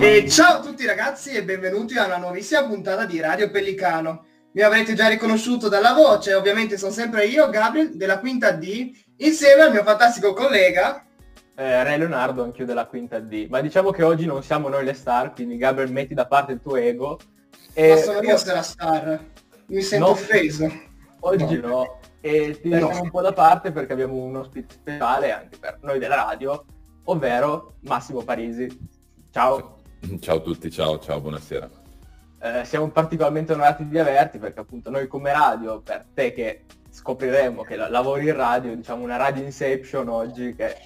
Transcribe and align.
E 0.00 0.28
ciao 0.30 0.58
a 0.58 0.60
tutti 0.60 0.86
ragazzi 0.86 1.32
e 1.32 1.42
benvenuti 1.42 1.98
a 1.98 2.06
una 2.06 2.18
nuovissima 2.18 2.64
puntata 2.64 3.04
di 3.04 3.18
Radio 3.18 3.50
Pellicano. 3.50 4.26
Mi 4.52 4.62
avrete 4.62 4.94
già 4.94 5.08
riconosciuto 5.08 5.68
dalla 5.68 5.92
voce, 5.92 6.34
ovviamente 6.34 6.78
sono 6.78 6.92
sempre 6.92 7.26
io, 7.26 7.50
Gabriel, 7.50 7.96
della 7.96 8.20
quinta 8.20 8.52
D, 8.52 8.92
insieme 9.16 9.62
al 9.62 9.72
mio 9.72 9.82
fantastico 9.82 10.32
collega... 10.34 11.04
Eh, 11.56 11.82
Re 11.82 11.96
Leonardo, 11.96 12.44
anch'io 12.44 12.64
della 12.64 12.86
quinta 12.86 13.18
D. 13.18 13.48
Ma 13.50 13.60
diciamo 13.60 13.90
che 13.90 14.04
oggi 14.04 14.24
non 14.24 14.44
siamo 14.44 14.68
noi 14.68 14.84
le 14.84 14.94
star, 14.94 15.32
quindi 15.32 15.56
Gabriel 15.56 15.90
metti 15.90 16.14
da 16.14 16.28
parte 16.28 16.52
il 16.52 16.60
tuo 16.62 16.76
ego. 16.76 17.18
E... 17.72 17.88
Ma 17.88 17.96
sono 17.96 18.22
io 18.22 18.40
la 18.44 18.62
star, 18.62 19.20
mi 19.66 19.82
sento 19.82 20.06
no, 20.06 20.12
offeso. 20.12 20.72
Oggi 21.20 21.58
no. 21.58 21.66
no. 21.66 22.00
E 22.20 22.56
ti 22.60 22.68
lasciamo 22.68 23.02
un 23.02 23.10
po' 23.10 23.20
da 23.20 23.32
parte 23.32 23.72
perché 23.72 23.94
abbiamo 23.94 24.14
un 24.14 24.36
ospite 24.36 24.74
speciale 24.74 25.32
anche 25.32 25.56
per 25.58 25.78
noi 25.82 25.98
della 25.98 26.14
radio, 26.14 26.64
ovvero 27.06 27.74
Massimo 27.80 28.22
Parisi. 28.22 28.68
Ciao. 29.32 29.77
Ciao 30.20 30.36
a 30.36 30.40
tutti, 30.40 30.70
ciao, 30.70 30.98
ciao, 30.98 31.20
buonasera. 31.20 31.68
Eh, 32.40 32.64
siamo 32.64 32.88
particolarmente 32.90 33.52
onorati 33.52 33.86
di 33.88 33.98
averti 33.98 34.38
perché 34.38 34.60
appunto 34.60 34.90
noi 34.90 35.08
come 35.08 35.32
radio, 35.32 35.80
per 35.80 36.06
te 36.14 36.32
che 36.32 36.64
scopriremo 36.90 37.62
che 37.62 37.76
lavori 37.76 38.28
in 38.28 38.36
radio, 38.36 38.74
diciamo 38.74 39.02
una 39.02 39.16
radio 39.16 39.42
inception 39.42 40.08
oggi 40.08 40.54
che 40.54 40.76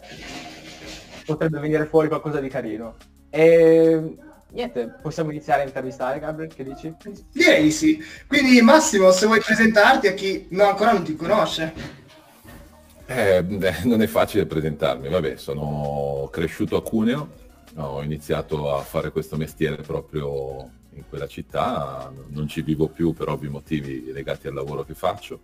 potrebbe 1.27 1.59
venire 1.59 1.85
fuori 1.85 2.09
qualcosa 2.09 2.41
di 2.41 2.49
carino. 2.49 2.97
E 3.29 4.17
niente, 4.51 4.97
possiamo 5.01 5.31
iniziare 5.31 5.63
a 5.63 5.67
intervistare 5.67 6.19
Gabriel, 6.19 6.55
che 6.55 6.65
dici? 6.65 6.95
Direi 7.33 7.71
sì. 7.71 8.03
Quindi 8.27 8.61
Massimo, 8.63 9.11
se 9.11 9.27
vuoi 9.27 9.41
presentarti 9.41 10.07
a 10.07 10.15
chi 10.15 10.47
no, 10.51 10.65
ancora 10.65 10.93
non 10.93 11.03
ti 11.03 11.15
conosce. 11.15 12.01
Eh, 13.05 13.45
non 13.85 14.01
è 14.01 14.07
facile 14.07 14.47
presentarmi, 14.47 15.09
vabbè, 15.09 15.37
sono 15.37 16.29
cresciuto 16.33 16.77
a 16.77 16.83
Cuneo, 16.83 17.29
ho 17.77 18.03
iniziato 18.03 18.75
a 18.75 18.83
fare 18.83 19.11
questo 19.11 19.37
mestiere 19.37 19.83
proprio 19.83 20.71
in 20.95 21.05
quella 21.09 21.27
città, 21.27 22.13
non 22.29 22.47
ci 22.49 22.63
vivo 22.63 22.89
più 22.89 23.13
per 23.13 23.29
ovvi 23.29 23.49
motivi 23.49 24.13
legati 24.13 24.47
al 24.47 24.55
lavoro 24.55 24.85
che 24.85 24.95
faccio, 24.95 25.41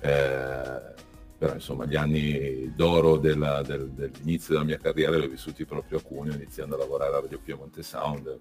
eh, 0.00 0.94
però 1.38 1.52
insomma 1.52 1.84
gli 1.84 1.96
anni 1.96 2.72
d'oro 2.74 3.18
della, 3.18 3.62
del, 3.62 3.90
dell'inizio 3.90 4.54
della 4.54 4.64
mia 4.64 4.78
carriera 4.78 5.18
li 5.18 5.26
ho 5.26 5.28
vissuti 5.28 5.66
proprio 5.66 5.98
a 5.98 6.02
Cuneo, 6.02 6.34
iniziando 6.34 6.74
a 6.74 6.78
lavorare 6.78 7.16
a 7.16 7.20
Radio 7.20 7.38
Piemonte 7.38 7.82
Sound, 7.82 8.40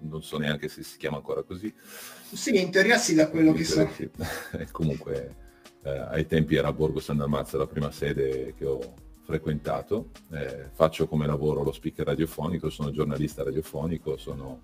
non 0.00 0.22
so 0.22 0.36
neanche 0.36 0.68
se 0.68 0.82
si 0.82 0.98
chiama 0.98 1.16
ancora 1.16 1.42
così. 1.42 1.72
Sì, 2.32 2.60
in 2.60 2.70
teoria 2.70 2.98
sì, 2.98 3.14
da 3.14 3.30
quello 3.30 3.52
che 3.52 3.64
so. 3.64 3.88
Comunque 4.70 5.34
eh, 5.82 5.90
ai 5.90 6.26
tempi 6.26 6.56
era 6.56 6.68
a 6.68 6.72
Borgo 6.72 7.00
San 7.00 7.16
Dalmazzo 7.16 7.56
la 7.56 7.66
prima 7.66 7.90
sede 7.90 8.54
che 8.56 8.66
ho 8.66 8.94
frequentato, 9.30 10.10
eh, 10.32 10.70
faccio 10.72 11.06
come 11.06 11.24
lavoro 11.24 11.62
lo 11.62 11.70
speaker 11.70 12.04
radiofonico, 12.04 12.68
sono 12.68 12.90
giornalista 12.90 13.44
radiofonico, 13.44 14.16
sono 14.16 14.62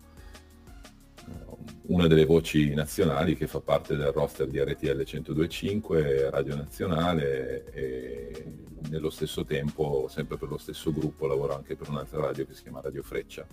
eh, 1.29 1.57
una 1.87 2.09
delle 2.09 2.25
voci 2.25 2.75
nazionali 2.75 3.37
che 3.37 3.47
fa 3.47 3.61
parte 3.61 3.95
del 3.95 4.11
roster 4.11 4.49
di 4.49 4.59
RTL 4.59 5.03
102.5, 5.03 6.31
Radio 6.31 6.57
Nazionale 6.57 7.65
e 7.73 8.45
nello 8.91 9.11
stesso 9.11 9.45
tempo, 9.45 10.09
sempre 10.09 10.37
per 10.37 10.49
lo 10.49 10.59
stesso 10.59 10.93
gruppo, 10.93 11.29
lavoro 11.29 11.55
anche 11.55 11.77
per 11.77 11.89
un'altra 11.89 12.21
radio 12.21 12.45
che 12.45 12.55
si 12.55 12.63
chiama 12.63 12.81
Radio 12.81 13.05
Freccia. 13.05 13.47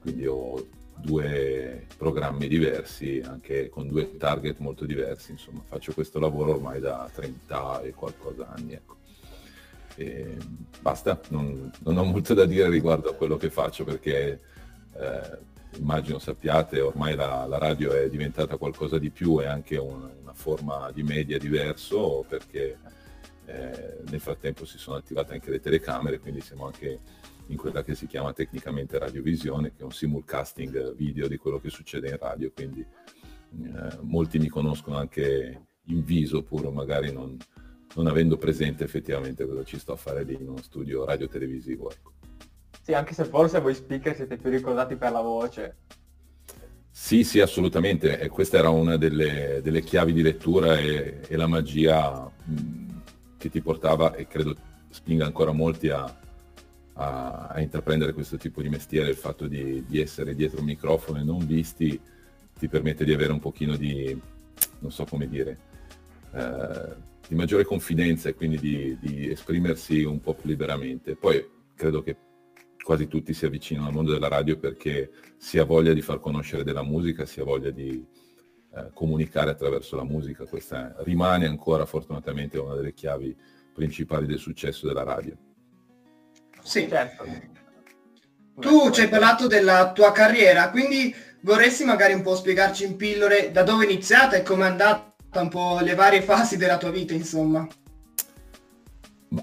Quindi 0.00 0.24
ho 0.26 0.68
due 0.96 1.86
programmi 1.96 2.46
diversi, 2.46 3.20
anche 3.24 3.68
con 3.68 3.88
due 3.88 4.16
target 4.16 4.58
molto 4.58 4.84
diversi, 4.84 5.32
insomma 5.32 5.62
faccio 5.66 5.92
questo 5.92 6.20
lavoro 6.20 6.52
ormai 6.52 6.78
da 6.78 7.10
30 7.12 7.82
e 7.82 7.90
qualcosa 7.92 8.48
anni. 8.48 8.74
Ecco. 8.74 9.01
E 9.94 10.36
basta, 10.80 11.20
non, 11.28 11.70
non, 11.80 11.98
ho 11.98 12.04
molto 12.04 12.34
da 12.34 12.46
dire 12.46 12.68
riguardo 12.68 13.10
a 13.10 13.14
quello 13.14 13.36
che 13.36 13.50
faccio 13.50 13.84
perché 13.84 14.40
eh, 14.94 15.38
immagino 15.78 16.18
sappiate, 16.18 16.80
ormai 16.80 17.14
la, 17.14 17.46
la, 17.46 17.58
radio 17.58 17.92
è 17.92 18.08
diventata 18.08 18.56
qualcosa 18.56 18.98
di 18.98 19.10
più, 19.10 19.38
è 19.38 19.46
anche 19.46 19.76
un, 19.76 20.08
una 20.22 20.34
forma 20.34 20.90
di 20.92 21.02
media 21.02 21.38
diverso 21.38 22.24
perché 22.28 22.78
eh, 23.46 23.98
nel 24.08 24.20
frattempo 24.20 24.64
si 24.64 24.78
sono 24.78 24.96
attivate 24.96 25.34
anche 25.34 25.50
le 25.50 25.60
telecamere, 25.60 26.18
quindi 26.18 26.40
siamo 26.40 26.66
anche 26.66 26.98
in 27.46 27.56
quella 27.56 27.82
che 27.82 27.94
si 27.94 28.06
chiama 28.06 28.32
tecnicamente 28.32 28.98
radiovisione, 28.98 29.72
che 29.74 29.82
è 29.82 29.84
un 29.84 29.92
simulcasting 29.92 30.94
video 30.94 31.28
di 31.28 31.36
quello 31.36 31.60
che 31.60 31.68
succede 31.68 32.08
in 32.08 32.16
radio, 32.18 32.50
quindi 32.52 32.80
eh, 32.80 33.98
molti 34.00 34.38
mi 34.38 34.48
conoscono 34.48 34.96
anche 34.96 35.66
in 35.86 36.04
viso 36.04 36.42
pur 36.42 36.70
magari 36.70 37.12
non, 37.12 37.36
non 37.94 38.06
avendo 38.06 38.36
presente 38.36 38.84
effettivamente 38.84 39.46
cosa 39.46 39.64
ci 39.64 39.78
sto 39.78 39.92
a 39.92 39.96
fare 39.96 40.24
lì 40.24 40.34
in 40.34 40.48
uno 40.48 40.62
studio 40.62 41.04
radio-televisivo. 41.04 41.90
Ecco. 41.90 42.12
Sì, 42.82 42.94
anche 42.94 43.14
se 43.14 43.24
forse 43.24 43.60
voi 43.60 43.74
speaker 43.74 44.14
siete 44.14 44.36
più 44.36 44.50
ricordati 44.50 44.96
per 44.96 45.12
la 45.12 45.20
voce. 45.20 45.76
Sì, 46.90 47.24
sì, 47.24 47.40
assolutamente. 47.40 48.18
E 48.18 48.28
questa 48.28 48.58
era 48.58 48.70
una 48.70 48.96
delle, 48.96 49.60
delle 49.62 49.82
chiavi 49.82 50.12
di 50.12 50.22
lettura 50.22 50.78
e, 50.78 51.20
e 51.26 51.36
la 51.36 51.46
magia 51.46 52.30
mh, 52.44 53.00
che 53.38 53.50
ti 53.50 53.60
portava 53.60 54.14
e 54.14 54.26
credo 54.26 54.54
spinga 54.90 55.24
ancora 55.24 55.52
molti 55.52 55.88
a, 55.88 56.04
a, 56.94 57.46
a, 57.46 57.60
intraprendere 57.60 58.12
questo 58.12 58.36
tipo 58.36 58.60
di 58.60 58.68
mestiere. 58.68 59.10
Il 59.10 59.16
fatto 59.16 59.46
di, 59.46 59.84
di 59.86 60.00
essere 60.00 60.34
dietro 60.34 60.60
un 60.60 60.66
microfono 60.66 61.18
e 61.18 61.24
non 61.24 61.46
visti 61.46 61.98
ti 62.58 62.68
permette 62.68 63.04
di 63.04 63.12
avere 63.12 63.32
un 63.32 63.40
pochino 63.40 63.76
di, 63.76 64.20
non 64.80 64.90
so 64.90 65.04
come 65.04 65.28
dire, 65.28 65.58
eh, 66.32 67.10
di 67.32 67.38
maggiore 67.38 67.64
confidenza 67.64 68.28
e 68.28 68.34
quindi 68.34 68.58
di, 68.58 68.98
di, 69.00 69.30
esprimersi 69.30 70.02
un 70.02 70.20
po' 70.20 70.34
più 70.34 70.50
liberamente. 70.50 71.16
Poi 71.16 71.42
credo 71.74 72.02
che 72.02 72.16
quasi 72.84 73.08
tutti 73.08 73.32
si 73.32 73.46
avvicinano 73.46 73.86
al 73.86 73.94
mondo 73.94 74.12
della 74.12 74.28
radio 74.28 74.58
perché 74.58 75.10
si 75.38 75.58
ha 75.58 75.64
voglia 75.64 75.94
di 75.94 76.02
far 76.02 76.20
conoscere 76.20 76.62
della 76.62 76.82
musica, 76.82 77.24
si 77.24 77.40
ha 77.40 77.44
voglia 77.44 77.70
di 77.70 78.04
eh, 78.74 78.90
comunicare 78.92 79.50
attraverso 79.50 79.96
la 79.96 80.04
musica. 80.04 80.44
Questa 80.44 80.94
rimane 80.98 81.46
ancora 81.46 81.86
fortunatamente 81.86 82.58
una 82.58 82.74
delle 82.74 82.92
chiavi 82.92 83.34
principali 83.72 84.26
del 84.26 84.38
successo 84.38 84.86
della 84.86 85.02
radio. 85.02 85.34
Sì, 86.60 86.86
certo. 86.86 87.24
Tu 88.60 88.90
ci 88.90 89.00
hai 89.00 89.08
parlato 89.08 89.46
della 89.46 89.92
tua 89.92 90.12
carriera, 90.12 90.68
quindi 90.68 91.14
vorresti 91.40 91.84
magari 91.84 92.12
un 92.12 92.20
po' 92.20 92.36
spiegarci 92.36 92.84
in 92.84 92.96
pillole 92.96 93.50
da 93.52 93.62
dove 93.62 93.86
è 93.86 93.88
iniziata 93.90 94.36
e 94.36 94.42
come 94.42 94.66
è 94.66 94.68
andata 94.68 95.11
un 95.40 95.48
po' 95.48 95.78
le 95.80 95.94
varie 95.94 96.22
fasi 96.22 96.56
della 96.56 96.78
tua 96.78 96.90
vita, 96.90 97.14
insomma. 97.14 97.66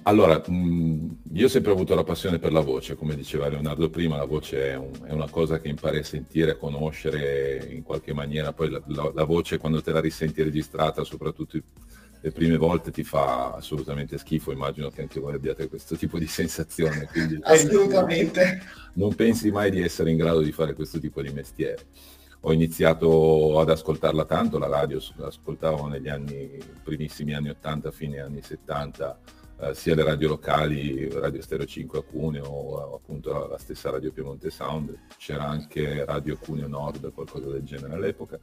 Allora, 0.03 0.41
mh, 0.45 1.17
io 1.33 1.45
ho 1.45 1.49
sempre 1.49 1.71
avuto 1.71 1.95
la 1.95 2.03
passione 2.03 2.37
per 2.37 2.51
la 2.51 2.59
voce, 2.59 2.95
come 2.95 3.15
diceva 3.15 3.47
Leonardo 3.47 3.89
prima, 3.89 4.17
la 4.17 4.25
voce 4.25 4.71
è, 4.71 4.75
un, 4.75 4.91
è, 5.03 5.11
una 5.11 5.29
cosa 5.29 5.59
che 5.59 5.67
impari 5.67 5.97
a 5.97 6.03
sentire, 6.03 6.51
a 6.51 6.55
conoscere 6.55 7.67
in 7.71 7.81
qualche 7.81 8.13
maniera, 8.13 8.53
poi 8.53 8.69
la, 8.69 8.81
la, 8.85 9.11
la 9.13 9.23
voce 9.23 9.57
quando 9.57 9.81
te 9.81 9.91
la 9.91 9.99
risenti 9.99 10.43
registrata, 10.43 11.03
soprattutto 11.03 11.59
le 12.21 12.31
prime 12.31 12.57
volte 12.57 12.91
ti 12.91 13.03
fa 13.03 13.53
assolutamente 13.53 14.19
schifo, 14.19 14.51
immagino 14.51 14.89
che 14.89 15.01
anche 15.01 15.19
voi 15.19 15.33
abbiate 15.33 15.67
questo 15.69 15.95
tipo 15.95 16.19
di 16.19 16.27
sensazione. 16.27 17.07
Quindi, 17.11 17.39
Assolutamente. 17.43 18.61
Non 18.93 19.15
pensi 19.15 19.49
mai 19.49 19.71
di 19.71 19.81
essere 19.81 20.11
in 20.11 20.17
grado 20.17 20.41
di 20.41 20.51
fare 20.51 20.73
questo 20.73 20.99
tipo 20.99 21.21
di 21.21 21.31
mestiere 21.31 21.85
ho 22.41 22.53
iniziato 22.53 23.59
ad 23.59 23.69
ascoltarla 23.69 24.25
tanto, 24.25 24.57
la 24.57 24.67
radio 24.67 25.01
ascoltavo 25.21 25.87
negli 25.87 26.07
anni, 26.07 26.57
primissimi 26.83 27.33
anni 27.33 27.49
80, 27.49 27.91
fine 27.91 28.21
anni 28.21 28.41
70, 28.41 29.19
eh, 29.61 29.73
sia 29.73 29.93
le 29.93 30.03
radio 30.03 30.29
locali, 30.29 31.09
Radio 31.09 31.41
Stereo 31.41 31.65
5 31.65 31.99
a 31.99 32.01
Cuneo, 32.01 32.95
appunto 32.95 33.47
la 33.47 33.57
stessa 33.57 33.89
Radio 33.89 34.13
Piemonte 34.13 34.49
Sound, 34.49 34.97
c'era 35.17 35.45
anche 35.45 36.05
Radio 36.05 36.37
Cuneo 36.37 36.67
Nord, 36.67 37.11
qualcosa 37.11 37.49
del 37.49 37.63
genere 37.63 37.95
all'epoca. 37.95 38.39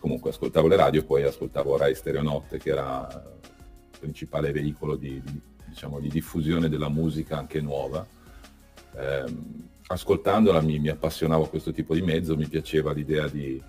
Comunque 0.00 0.30
ascoltavo 0.30 0.66
le 0.66 0.74
radio, 0.74 1.04
poi 1.04 1.22
ascoltavo 1.22 1.76
Rai 1.76 1.94
Stereo 1.94 2.22
Notte, 2.22 2.58
che 2.58 2.70
era 2.70 3.06
il 3.08 3.98
principale 4.00 4.50
veicolo 4.50 4.96
di, 4.96 5.22
di, 5.22 5.40
diciamo, 5.68 6.00
di 6.00 6.08
diffusione 6.08 6.68
della 6.68 6.88
musica 6.88 7.38
anche 7.38 7.60
nuova. 7.60 8.04
Eh, 8.94 9.24
ascoltandola 9.86 10.60
mi, 10.60 10.78
mi, 10.78 10.88
appassionavo 10.88 11.44
a 11.44 11.48
questo 11.48 11.72
tipo 11.72 11.94
di 11.94 12.02
mezzo, 12.02 12.36
mi 12.36 12.48
piaceva 12.48 12.92
l'idea 12.92 13.28
di, 13.28 13.60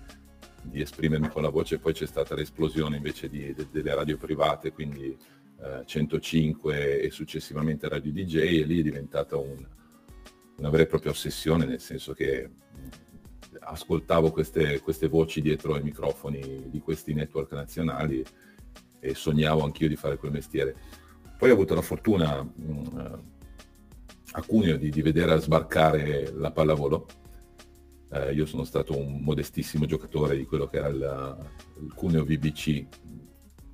di, 0.62 0.80
esprimermi 0.80 1.28
con 1.28 1.42
la 1.42 1.50
voce, 1.50 1.78
poi 1.78 1.92
c'è 1.92 2.06
stata 2.06 2.34
l'esplosione 2.34 2.96
invece 2.96 3.28
di, 3.28 3.52
de, 3.52 3.66
delle 3.70 3.94
radio 3.94 4.16
private, 4.16 4.72
quindi 4.72 5.16
eh, 5.60 5.82
105 5.84 7.00
e 7.00 7.10
successivamente 7.10 7.88
Radio 7.88 8.12
DJ 8.12 8.36
e 8.36 8.64
lì 8.64 8.80
è 8.80 8.82
diventata 8.82 9.36
un, 9.36 9.56
una 10.56 10.70
vera 10.70 10.82
e 10.82 10.86
propria 10.86 11.10
ossessione, 11.10 11.64
nel 11.64 11.80
senso 11.80 12.12
che 12.12 12.50
ascoltavo 13.60 14.30
queste, 14.30 14.80
queste 14.80 15.08
voci 15.08 15.40
dietro 15.40 15.74
ai 15.74 15.82
microfoni 15.82 16.68
di 16.68 16.80
questi 16.80 17.14
network 17.14 17.52
nazionali 17.52 18.22
e 19.00 19.14
sognavo 19.14 19.62
anch'io 19.64 19.88
di 19.88 19.96
fare 19.96 20.16
quel 20.16 20.32
mestiere. 20.32 20.76
Poi 21.36 21.50
ho 21.50 21.54
avuto 21.54 21.74
la 21.74 21.82
fortuna 21.82 22.42
mh, 22.42 23.33
a 24.36 24.42
Cuneo 24.42 24.76
di, 24.76 24.90
di 24.90 25.02
vedere 25.02 25.38
sbarcare 25.40 26.32
la 26.32 26.50
pallavolo. 26.50 27.06
Eh, 28.10 28.32
io 28.32 28.46
sono 28.46 28.64
stato 28.64 28.96
un 28.96 29.20
modestissimo 29.20 29.86
giocatore 29.86 30.36
di 30.36 30.44
quello 30.44 30.66
che 30.66 30.76
era 30.76 30.88
il, 30.88 31.46
il 31.82 31.92
Cuneo 31.94 32.24
VBC 32.24 32.86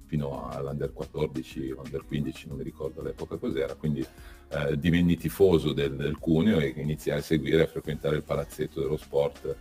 fino 0.07 0.49
all'Under 0.49 0.93
14 0.93 1.71
o 1.71 1.83
Under 1.85 2.05
15, 2.05 2.49
non 2.49 2.57
mi 2.57 2.65
ricordo 2.65 3.01
all'epoca 3.01 3.37
cos'era, 3.37 3.75
quindi 3.75 4.05
eh, 4.49 4.79
divenni 4.79 5.17
tifoso 5.17 5.73
del, 5.73 5.95
del, 5.95 6.19
Cuneo 6.19 6.59
e 6.59 6.75
iniziai 6.77 7.19
a 7.19 7.23
seguire, 7.23 7.63
a 7.63 7.69
frequentare 7.69 8.17
il 8.17 8.25
palazzetto 8.25 8.81
dello 8.81 8.97
sport 8.97 9.57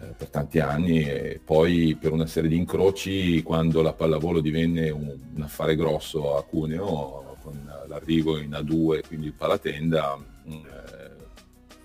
eh, 0.00 0.06
per 0.16 0.28
tanti 0.28 0.60
anni 0.60 1.02
e 1.02 1.40
poi 1.44 1.94
per 2.00 2.12
una 2.12 2.26
serie 2.26 2.48
di 2.48 2.56
incroci 2.56 3.42
quando 3.42 3.82
la 3.82 3.92
pallavolo 3.92 4.40
divenne 4.40 4.88
un 4.88 5.42
affare 5.42 5.76
grosso 5.76 6.36
a 6.36 6.42
Cuneo 6.42 7.31
con 7.42 7.70
l'arrivo 7.86 8.38
in 8.38 8.50
A2, 8.50 9.06
quindi 9.06 9.26
il 9.26 9.34
Palatenda, 9.34 10.16
eh, 10.44 10.60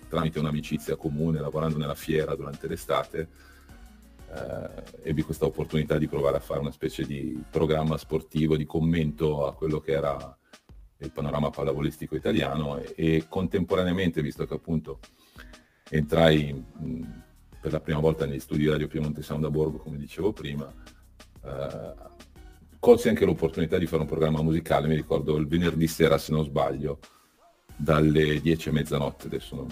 tramite 0.08 0.38
un'amicizia 0.38 0.96
comune, 0.96 1.40
lavorando 1.40 1.76
nella 1.76 1.94
fiera 1.94 2.34
durante 2.34 2.66
l'estate, 2.68 3.28
eh, 4.30 5.08
ebbi 5.08 5.22
questa 5.22 5.46
opportunità 5.46 5.98
di 5.98 6.06
provare 6.06 6.36
a 6.36 6.40
fare 6.40 6.60
una 6.60 6.70
specie 6.70 7.04
di 7.04 7.42
programma 7.50 7.96
sportivo, 7.96 8.56
di 8.56 8.66
commento 8.66 9.46
a 9.46 9.54
quello 9.54 9.80
che 9.80 9.92
era 9.92 10.36
il 11.00 11.12
panorama 11.12 11.50
pallavolistico 11.50 12.16
italiano 12.16 12.78
e, 12.78 12.92
e 12.96 13.26
contemporaneamente, 13.28 14.22
visto 14.22 14.46
che 14.46 14.54
appunto 14.54 14.98
entrai 15.90 16.52
mh, 16.52 17.22
per 17.60 17.72
la 17.72 17.80
prima 17.80 18.00
volta 18.00 18.26
negli 18.26 18.40
studi 18.40 18.60
di 18.60 18.68
Radio 18.68 18.88
Piemonte 18.88 19.22
Sound 19.22 19.44
a 19.44 19.50
Borgo, 19.50 19.78
come 19.78 19.96
dicevo 19.96 20.32
prima, 20.32 20.72
eh, 21.44 21.94
colsi 22.78 23.08
anche 23.08 23.24
l'opportunità 23.24 23.78
di 23.78 23.86
fare 23.86 24.02
un 24.02 24.08
programma 24.08 24.42
musicale, 24.42 24.88
mi 24.88 24.94
ricordo 24.94 25.36
il 25.36 25.46
venerdì 25.46 25.86
sera 25.86 26.18
se 26.18 26.32
non 26.32 26.44
sbaglio, 26.44 26.98
dalle 27.76 28.40
10 28.40 28.68
a 28.68 28.72
mezzanotte, 28.72 29.26
adesso 29.26 29.54
non, 29.56 29.66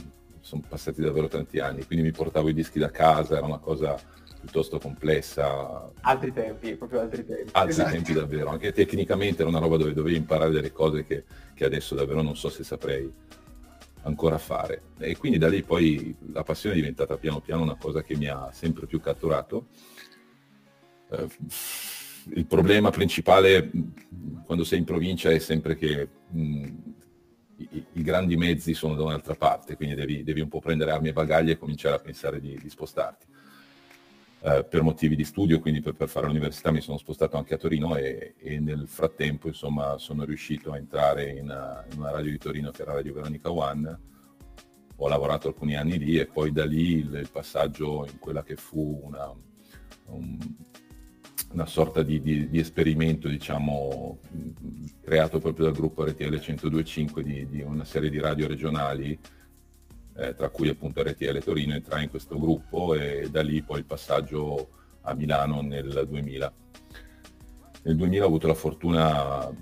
sono 0.46 0.62
passati 0.68 1.00
davvero 1.00 1.26
tanti 1.26 1.58
anni, 1.58 1.84
quindi 1.84 2.04
mi 2.04 2.12
portavo 2.12 2.48
i 2.48 2.54
dischi 2.54 2.78
da 2.78 2.90
casa, 2.90 3.36
era 3.36 3.46
una 3.46 3.58
cosa 3.58 3.98
piuttosto 4.38 4.78
complessa. 4.78 5.90
Altri 6.02 6.32
tempi, 6.32 6.76
proprio 6.76 7.00
altri 7.00 7.26
tempi. 7.26 7.50
Altri 7.52 7.72
esatto. 7.72 7.90
tempi 7.90 8.12
davvero, 8.12 8.50
anche 8.50 8.72
tecnicamente 8.72 9.40
era 9.40 9.50
una 9.50 9.58
roba 9.58 9.76
dove 9.76 9.92
dovevi 9.92 10.16
imparare 10.16 10.52
delle 10.52 10.70
cose 10.70 11.04
che, 11.04 11.24
che 11.52 11.64
adesso 11.64 11.96
davvero 11.96 12.22
non 12.22 12.36
so 12.36 12.48
se 12.48 12.62
saprei 12.62 13.12
ancora 14.02 14.38
fare. 14.38 14.82
E 14.98 15.16
quindi 15.16 15.36
da 15.36 15.48
lì 15.48 15.64
poi 15.64 16.14
la 16.32 16.44
passione 16.44 16.76
è 16.76 16.78
diventata 16.78 17.16
piano 17.16 17.40
piano 17.40 17.62
una 17.62 17.76
cosa 17.76 18.02
che 18.02 18.16
mi 18.16 18.28
ha 18.28 18.50
sempre 18.52 18.86
più 18.86 19.00
catturato. 19.00 19.66
Eh, 21.10 21.26
il 22.34 22.46
problema 22.46 22.90
principale 22.90 23.70
quando 24.44 24.64
sei 24.64 24.78
in 24.78 24.84
provincia 24.84 25.30
è 25.30 25.38
sempre 25.38 25.76
che 25.76 26.08
mh, 26.28 26.68
i, 27.56 27.84
i, 27.92 28.02
grandi 28.02 28.36
mezzi 28.36 28.74
sono 28.74 28.94
da 28.94 29.02
un'altra 29.02 29.34
parte, 29.34 29.76
quindi 29.76 29.94
devi, 29.94 30.22
devi, 30.22 30.40
un 30.40 30.48
po' 30.48 30.60
prendere 30.60 30.90
armi 30.90 31.08
e 31.08 31.12
bagagli 31.12 31.50
e 31.50 31.58
cominciare 31.58 31.96
a 31.96 32.00
pensare 32.00 32.40
di, 32.40 32.58
di 32.60 32.68
spostarti. 32.68 33.26
Eh, 34.40 34.64
per 34.64 34.82
motivi 34.82 35.16
di 35.16 35.24
studio, 35.24 35.58
quindi 35.60 35.80
per, 35.80 35.94
per, 35.94 36.08
fare 36.08 36.26
l'università 36.26 36.70
mi 36.70 36.80
sono 36.80 36.98
spostato 36.98 37.36
anche 37.36 37.54
a 37.54 37.56
Torino 37.56 37.96
e, 37.96 38.34
e 38.38 38.60
nel 38.60 38.86
frattempo 38.86 39.48
insomma, 39.48 39.96
sono 39.98 40.24
riuscito 40.24 40.72
a 40.72 40.76
entrare 40.76 41.30
in, 41.30 41.84
in, 41.90 41.98
una 41.98 42.10
radio 42.10 42.30
di 42.30 42.38
Torino 42.38 42.70
che 42.70 42.82
era 42.82 42.92
Radio 42.92 43.14
Veronica 43.14 43.50
One. 43.50 44.00
Ho 44.98 45.08
lavorato 45.08 45.48
alcuni 45.48 45.76
anni 45.76 45.98
lì 45.98 46.18
e 46.18 46.26
poi 46.26 46.52
da 46.52 46.64
lì 46.64 46.98
il, 46.98 47.14
il 47.14 47.30
passaggio 47.32 48.06
in 48.10 48.18
quella 48.18 48.42
che 48.42 48.56
fu 48.56 49.00
una, 49.04 49.32
un, 50.06 50.38
una 51.52 51.66
sorta 51.66 52.02
di, 52.02 52.20
di, 52.20 52.48
di, 52.48 52.58
esperimento, 52.58 53.28
diciamo, 53.28 54.18
creato 55.02 55.38
proprio 55.38 55.66
dal 55.66 55.74
gruppo 55.74 56.04
RTL 56.04 56.34
102.5 56.34 57.20
di, 57.20 57.46
di 57.48 57.62
una 57.62 57.84
serie 57.84 58.10
di 58.10 58.18
radio 58.18 58.46
regionali 58.46 59.18
eh, 60.18 60.34
tra 60.34 60.48
cui 60.48 60.68
appunto 60.68 61.02
RTL 61.02 61.38
Torino, 61.42 61.74
entrai 61.74 62.04
in 62.04 62.10
questo 62.10 62.38
gruppo 62.38 62.94
e 62.94 63.28
da 63.30 63.42
lì 63.42 63.62
poi 63.62 63.78
il 63.78 63.84
passaggio 63.84 64.68
a 65.02 65.14
Milano 65.14 65.60
nel 65.60 66.06
2000. 66.08 66.52
Nel 67.82 67.96
2000 67.96 68.24
ho 68.24 68.26
avuto 68.26 68.46
la 68.46 68.54
fortuna, 68.54 69.48
eh, 69.48 69.54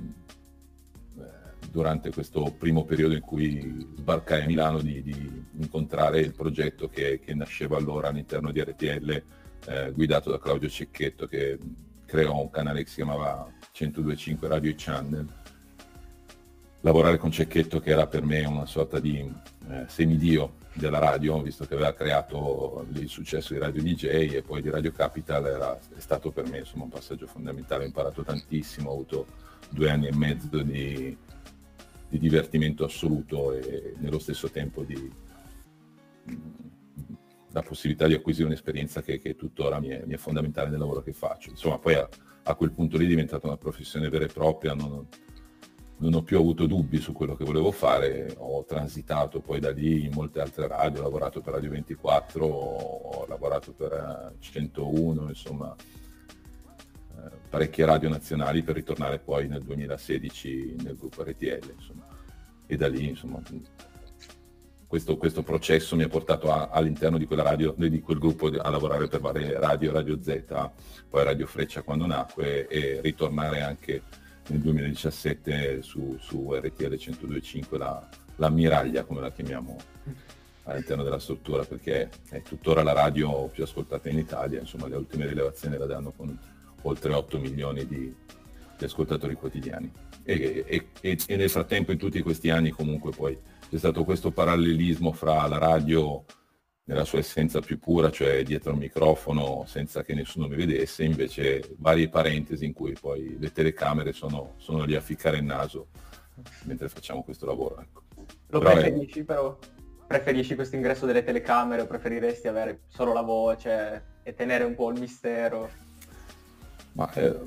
durante 1.70 2.10
questo 2.10 2.54
primo 2.56 2.84
periodo 2.84 3.14
in 3.14 3.20
cui 3.20 3.86
sbarcai 3.96 4.42
a 4.42 4.46
Milano, 4.46 4.80
di, 4.80 5.02
di 5.02 5.44
incontrare 5.58 6.20
il 6.20 6.32
progetto 6.32 6.88
che, 6.88 7.20
che, 7.20 7.34
nasceva 7.34 7.76
allora 7.76 8.08
all'interno 8.08 8.52
di 8.52 8.62
RTL, 8.62 9.22
eh, 9.66 9.92
guidato 9.92 10.30
da 10.30 10.38
Claudio 10.38 10.68
Cecchetto, 10.68 11.26
che 11.26 11.58
creò 12.06 12.40
un 12.40 12.50
canale 12.50 12.82
che 12.82 12.88
si 12.88 12.96
chiamava 12.96 13.50
1025 13.78 14.48
Radio 14.48 14.72
Channel. 14.76 15.26
Lavorare 16.80 17.16
con 17.16 17.30
Cecchetto 17.30 17.80
che 17.80 17.90
era 17.90 18.06
per 18.06 18.22
me 18.24 18.44
una 18.44 18.66
sorta 18.66 19.00
di 19.00 19.18
eh, 19.68 19.84
semidio 19.88 20.56
della 20.74 20.98
radio, 20.98 21.40
visto 21.40 21.64
che 21.64 21.74
aveva 21.74 21.94
creato 21.94 22.86
il 22.92 23.08
successo 23.08 23.54
di 23.54 23.60
Radio 23.60 23.82
DJ 23.82 24.34
e 24.34 24.42
poi 24.42 24.60
di 24.60 24.68
Radio 24.68 24.92
Capital, 24.92 25.46
era, 25.46 25.78
è 25.78 26.00
stato 26.00 26.30
per 26.30 26.48
me 26.48 26.58
insomma, 26.58 26.84
un 26.84 26.90
passaggio 26.90 27.26
fondamentale, 27.26 27.84
ho 27.84 27.86
imparato 27.86 28.22
tantissimo, 28.22 28.90
ho 28.90 28.92
avuto 28.92 29.26
due 29.70 29.90
anni 29.90 30.08
e 30.08 30.14
mezzo 30.14 30.62
di, 30.62 31.16
di 32.08 32.18
divertimento 32.18 32.84
assoluto 32.84 33.52
e 33.52 33.94
nello 33.98 34.18
stesso 34.18 34.50
tempo 34.50 34.82
di, 34.82 35.10
la 37.54 37.62
possibilità 37.62 38.08
di 38.08 38.14
acquisire 38.14 38.46
un'esperienza 38.46 39.00
che, 39.00 39.20
che 39.20 39.36
tuttora 39.36 39.78
mi 39.78 39.88
è, 39.88 40.02
mi 40.04 40.14
è, 40.14 40.16
fondamentale 40.16 40.70
nel 40.70 40.80
lavoro 40.80 41.02
che 41.02 41.12
faccio. 41.12 41.50
Insomma, 41.50 41.78
poi 41.78 41.94
a, 41.94 42.08
a, 42.42 42.54
quel 42.56 42.72
punto 42.72 42.98
lì 42.98 43.04
è 43.04 43.08
diventata 43.08 43.46
una 43.46 43.56
professione 43.56 44.08
vera 44.08 44.24
e 44.24 44.28
propria, 44.28 44.74
non, 44.74 45.06
non 45.98 46.14
ho 46.14 46.22
più 46.22 46.36
avuto 46.36 46.66
dubbi 46.66 46.98
su 46.98 47.12
quello 47.12 47.36
che 47.36 47.44
volevo 47.44 47.70
fare, 47.70 48.34
ho 48.38 48.64
transitato 48.64 49.40
poi 49.40 49.60
da 49.60 49.70
lì 49.70 50.04
in 50.04 50.10
molte 50.12 50.40
altre 50.40 50.66
radio, 50.66 50.98
ho 50.98 51.04
lavorato 51.04 51.40
per 51.40 51.52
Radio 51.54 51.70
24, 51.70 52.44
ho 52.44 53.24
lavorato 53.28 53.72
per 53.72 54.34
101, 54.40 55.28
insomma 55.28 55.76
eh, 55.76 57.30
parecchie 57.48 57.84
radio 57.84 58.08
nazionali 58.08 58.62
per 58.62 58.74
ritornare 58.74 59.20
poi 59.20 59.46
nel 59.46 59.62
2016 59.62 60.74
nel 60.82 60.96
gruppo 60.96 61.22
RTL, 61.22 61.72
insomma. 61.72 62.08
E 62.66 62.76
da 62.76 62.88
lì, 62.88 63.10
insomma, 63.10 63.40
questo, 64.86 65.16
questo 65.16 65.42
processo 65.42 65.96
mi 65.96 66.02
ha 66.02 66.08
portato 66.08 66.52
a, 66.52 66.68
all'interno 66.70 67.18
di 67.18 67.26
quella 67.26 67.42
radio, 67.42 67.74
di 67.76 68.00
quel 68.00 68.18
gruppo 68.18 68.46
a 68.46 68.70
lavorare 68.70 69.08
per 69.08 69.20
varie 69.20 69.58
radio, 69.58 69.92
Radio 69.92 70.20
Z, 70.20 70.42
poi 71.08 71.24
Radio 71.24 71.46
Freccia 71.46 71.82
quando 71.82 72.06
nacque 72.06 72.66
e 72.68 73.00
ritornare 73.00 73.60
anche 73.60 74.02
nel 74.48 74.60
2017 74.60 75.82
su, 75.82 76.16
su 76.20 76.52
RTL 76.52 76.92
102.5 76.92 77.78
la, 77.78 78.08
l'ammiraglia 78.36 79.04
come 79.04 79.20
la 79.20 79.32
chiamiamo 79.32 79.76
all'interno 80.64 81.02
della 81.02 81.18
struttura 81.18 81.64
perché 81.64 82.10
è 82.30 82.42
tuttora 82.42 82.82
la 82.82 82.92
radio 82.92 83.46
più 83.48 83.64
ascoltata 83.64 84.08
in 84.08 84.18
Italia, 84.18 84.60
insomma 84.60 84.88
le 84.88 84.96
ultime 84.96 85.26
rilevazioni 85.26 85.76
la 85.76 85.86
danno 85.86 86.12
con 86.12 86.38
oltre 86.82 87.12
8 87.12 87.38
milioni 87.38 87.86
di, 87.86 88.14
di 88.78 88.84
ascoltatori 88.84 89.34
quotidiani. 89.34 89.90
E, 90.22 90.64
e, 90.66 90.86
e, 91.00 91.18
e, 91.26 91.36
nel 91.36 91.50
frattempo 91.50 91.92
in 91.92 91.98
tutti 91.98 92.20
questi 92.22 92.48
anni 92.48 92.70
comunque 92.70 93.10
poi 93.10 93.38
c'è 93.74 93.80
stato 93.80 94.04
questo 94.04 94.30
parallelismo 94.30 95.10
fra 95.10 95.48
la 95.48 95.58
radio 95.58 96.24
nella 96.84 97.04
sua 97.04 97.18
essenza 97.18 97.58
più 97.58 97.80
pura, 97.80 98.08
cioè 98.08 98.44
dietro 98.44 98.70
al 98.70 98.76
microfono 98.76 99.64
senza 99.66 100.04
che 100.04 100.14
nessuno 100.14 100.46
mi 100.46 100.54
vedesse, 100.54 101.02
invece 101.02 101.74
varie 101.78 102.08
parentesi 102.08 102.64
in 102.66 102.72
cui 102.72 102.92
poi 102.92 103.36
le 103.36 103.50
telecamere 103.50 104.12
sono, 104.12 104.54
sono 104.58 104.84
lì 104.84 104.94
a 104.94 105.00
ficcare 105.00 105.38
il 105.38 105.42
naso 105.42 105.88
mentre 106.66 106.88
facciamo 106.88 107.24
questo 107.24 107.46
lavoro. 107.46 107.80
Ecco. 107.80 108.02
Lo 108.46 108.60
però 108.60 108.74
preferisci 108.74 109.20
è... 109.20 109.24
però? 109.24 109.58
Preferisci 110.06 110.54
questo 110.54 110.76
ingresso 110.76 111.04
delle 111.04 111.24
telecamere 111.24 111.82
o 111.82 111.86
preferiresti 111.88 112.46
avere 112.46 112.82
solo 112.86 113.12
la 113.12 113.22
voce 113.22 114.04
e 114.22 114.34
tenere 114.34 114.62
un 114.62 114.76
po' 114.76 114.90
il 114.90 115.00
mistero? 115.00 115.68
Ma 116.92 117.12
eh, 117.14 117.40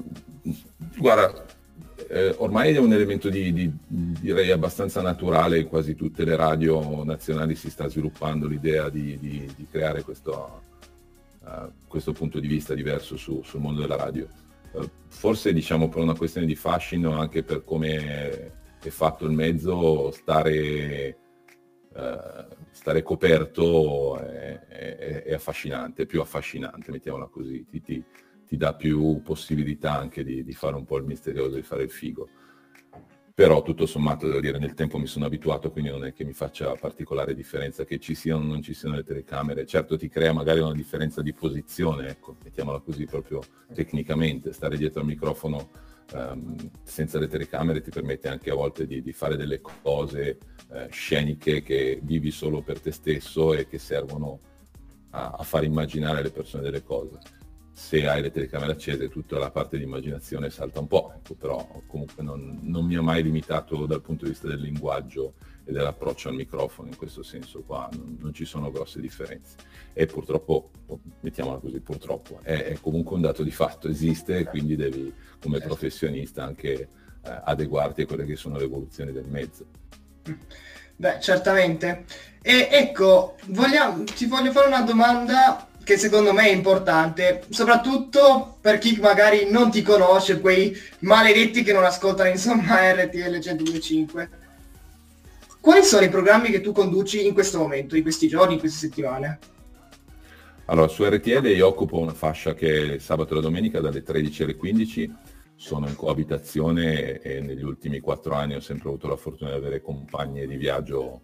guarda, 0.97 1.45
eh, 2.09 2.35
ormai 2.37 2.75
è 2.75 2.77
un 2.77 2.93
elemento 2.93 3.27
di, 3.27 3.51
di, 3.51 3.71
direi 3.87 4.51
abbastanza 4.51 5.01
naturale, 5.01 5.65
quasi 5.65 5.95
tutte 5.95 6.23
le 6.23 6.35
radio 6.35 7.03
nazionali 7.03 7.55
si 7.55 7.71
sta 7.71 7.87
sviluppando 7.87 8.45
l'idea 8.45 8.89
di, 8.89 9.17
di, 9.17 9.51
di 9.55 9.67
creare 9.69 10.03
questo, 10.03 10.61
uh, 11.41 11.71
questo, 11.87 12.13
punto 12.13 12.39
di 12.39 12.47
vista 12.47 12.75
diverso 12.75 13.17
su, 13.17 13.41
sul 13.43 13.61
mondo 13.61 13.81
della 13.81 13.95
radio. 13.95 14.27
Uh, 14.73 14.87
forse 15.07 15.51
diciamo 15.53 15.89
per 15.89 16.03
una 16.03 16.15
questione 16.15 16.45
di 16.45 16.55
fascino, 16.55 17.19
anche 17.19 17.41
per 17.41 17.63
come 17.63 17.95
è, 17.97 18.51
è 18.79 18.89
fatto 18.89 19.25
il 19.25 19.31
mezzo, 19.31 20.11
stare, 20.11 21.17
uh, 21.93 22.55
stare 22.69 23.01
coperto 23.01 24.19
è, 24.19 24.67
è, 24.67 25.23
è, 25.23 25.33
affascinante, 25.33 26.05
più 26.05 26.21
affascinante, 26.21 26.91
mettiamola 26.91 27.25
così. 27.25 27.65
Ti, 27.67 27.81
ti, 27.81 28.03
ti 28.47 28.55
dà 28.55 28.73
più 28.73 29.21
possibilità 29.21 29.99
anche 29.99 30.23
di, 30.23 30.43
di, 30.43 30.53
fare 30.53 30.75
un 30.75 30.85
po' 30.85 30.97
il 30.97 31.03
misterioso, 31.03 31.55
di 31.55 31.63
fare 31.63 31.83
il 31.83 31.91
figo. 31.91 32.29
Però 33.33 33.61
tutto 33.61 33.85
sommato, 33.85 34.25
devo 34.25 34.39
dire, 34.39 34.57
nel 34.57 34.73
tempo 34.73 34.97
mi 34.97 35.05
sono 35.05 35.25
abituato, 35.25 35.69
quindi 35.69 35.91
non 35.91 36.05
è 36.05 36.13
che 36.13 36.23
mi 36.23 36.33
faccia 36.33 36.73
particolare 36.73 37.35
differenza 37.35 37.83
che 37.83 37.99
ci 37.99 38.15
siano 38.15 38.45
o 38.45 38.47
non 38.47 38.63
ci 38.63 38.73
siano 38.73 38.95
le 38.95 39.03
telecamere. 39.03 39.65
Certo 39.67 39.95
ti 39.97 40.07
crea 40.07 40.33
magari 40.33 40.61
una 40.61 40.73
differenza 40.73 41.21
di 41.21 41.33
posizione, 41.33 42.07
ecco, 42.07 42.37
mettiamola 42.43 42.79
così 42.79 43.05
proprio 43.05 43.41
tecnicamente, 43.73 44.53
stare 44.53 44.77
dietro 44.77 45.01
al 45.01 45.07
microfono 45.07 45.69
um, 46.13 46.55
senza 46.81 47.19
le 47.19 47.27
telecamere 47.27 47.81
ti 47.81 47.91
permette 47.91 48.29
anche 48.29 48.49
a 48.49 48.55
volte 48.55 48.87
di, 48.87 49.03
di 49.03 49.11
fare 49.11 49.35
delle 49.35 49.61
cose 49.61 50.37
uh, 50.69 50.87
sceniche 50.89 51.61
che 51.61 51.99
vivi 52.01 52.31
solo 52.31 52.61
per 52.61 52.79
te 52.79 52.91
stesso 52.91 53.53
e 53.53 53.67
che 53.67 53.77
servono 53.77 54.39
a, 55.11 55.35
a 55.37 55.43
far 55.43 55.63
immaginare 55.63 56.19
alle 56.19 56.31
persone 56.31 56.63
delle 56.63 56.81
cose 56.81 57.19
se 57.77 58.07
hai 58.07 58.23
le 58.23 58.31
telecamere 58.31 58.71
accese 58.71 59.07
tutta 59.07 59.37
la 59.37 59.51
parte 59.51 59.77
di 59.77 59.83
immaginazione 59.83 60.49
salta 60.49 60.79
un 60.79 60.87
po', 60.87 61.13
ecco, 61.15 61.35
però 61.35 61.83
comunque 61.85 62.23
non, 62.23 62.57
non, 62.63 62.83
mi 62.83 62.95
ha 62.95 63.03
mai 63.03 63.21
limitato 63.21 63.85
dal 63.85 64.01
punto 64.01 64.25
di 64.25 64.31
vista 64.31 64.47
del 64.47 64.61
linguaggio 64.61 65.35
e 65.63 65.71
dell'approccio 65.71 66.29
al 66.29 66.33
microfono, 66.33 66.87
in 66.87 66.97
questo 66.97 67.21
senso 67.21 67.61
qua 67.61 67.87
non, 67.91 68.17
non 68.19 68.33
ci 68.33 68.45
sono 68.45 68.71
grosse 68.71 68.99
differenze. 68.99 69.57
E 69.93 70.07
purtroppo, 70.07 70.71
mettiamola 71.19 71.59
così, 71.59 71.79
purtroppo, 71.79 72.39
è, 72.41 72.63
è, 72.63 72.79
comunque 72.81 73.15
un 73.15 73.21
dato 73.21 73.43
di 73.43 73.51
fatto, 73.51 73.87
esiste 73.87 74.37
e 74.39 74.45
quindi 74.45 74.75
devi 74.75 75.13
come 75.39 75.59
certo. 75.59 75.75
professionista 75.75 76.43
anche 76.43 76.73
eh, 76.73 76.89
adeguarti 77.21 78.01
a 78.01 78.05
quelle 78.07 78.25
che 78.25 78.35
sono 78.35 78.57
le 78.57 78.63
evoluzioni 78.63 79.11
del 79.11 79.27
mezzo. 79.27 79.65
Beh, 80.95 81.19
certamente. 81.21 82.05
E 82.41 82.69
ecco, 82.71 83.35
vogliamo, 83.49 84.03
ti 84.03 84.25
voglio 84.25 84.51
fare 84.51 84.65
una 84.65 84.81
domanda 84.81 85.67
che 85.87 85.97
secondo 85.97 86.33
me 86.33 86.49
è 86.49 86.51
importante, 86.51 87.43
soprattutto 87.47 88.57
per 88.59 88.77
chi 88.77 88.99
magari 88.99 89.49
non 89.49 89.71
ti 89.71 89.81
conosce, 89.81 90.41
quei 90.41 90.77
maledetti 90.99 91.63
che 91.63 91.71
non 91.71 91.85
ascoltano 91.85 92.27
insomma 92.27 92.91
RTL 92.91 93.39
125. 93.39 94.29
Quali 95.61 95.83
sono 95.83 96.03
i 96.03 96.09
programmi 96.09 96.49
che 96.49 96.59
tu 96.59 96.73
conduci 96.73 97.25
in 97.25 97.33
questo 97.33 97.59
momento, 97.59 97.95
in 97.95 98.01
questi 98.01 98.27
giorni, 98.27 98.55
in 98.55 98.59
queste 98.59 98.79
settimane? 98.79 99.39
Allora, 100.65 100.89
su 100.89 101.05
RTL 101.05 101.45
io 101.55 101.67
occupo 101.67 101.97
una 101.99 102.13
fascia 102.13 102.53
che 102.53 102.99
sabato 102.99 103.31
e 103.31 103.35
la 103.35 103.41
domenica 103.41 103.79
dalle 103.79 104.03
13 104.03 104.43
alle 104.43 104.57
15 104.57 105.15
sono 105.55 105.87
in 105.87 105.95
coabitazione 105.95 107.21
e 107.21 107.39
negli 107.39 107.63
ultimi 107.63 108.01
quattro 108.01 108.33
anni 108.35 108.55
ho 108.55 108.59
sempre 108.59 108.89
avuto 108.89 109.07
la 109.07 109.15
fortuna 109.15 109.51
di 109.51 109.55
avere 109.55 109.81
compagne 109.81 110.45
di 110.47 110.57
viaggio 110.57 111.21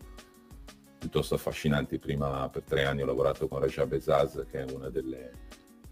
piuttosto 1.03 1.35
affascinanti. 1.35 1.99
Prima 1.99 2.47
per 2.49 2.63
tre 2.63 2.85
anni 2.85 3.01
ho 3.01 3.05
lavorato 3.05 3.49
con 3.49 3.59
Raja 3.59 3.85
Bezaz, 3.85 4.45
che 4.49 4.63
è 4.63 4.71
una 4.71 4.89
delle, 4.89 5.31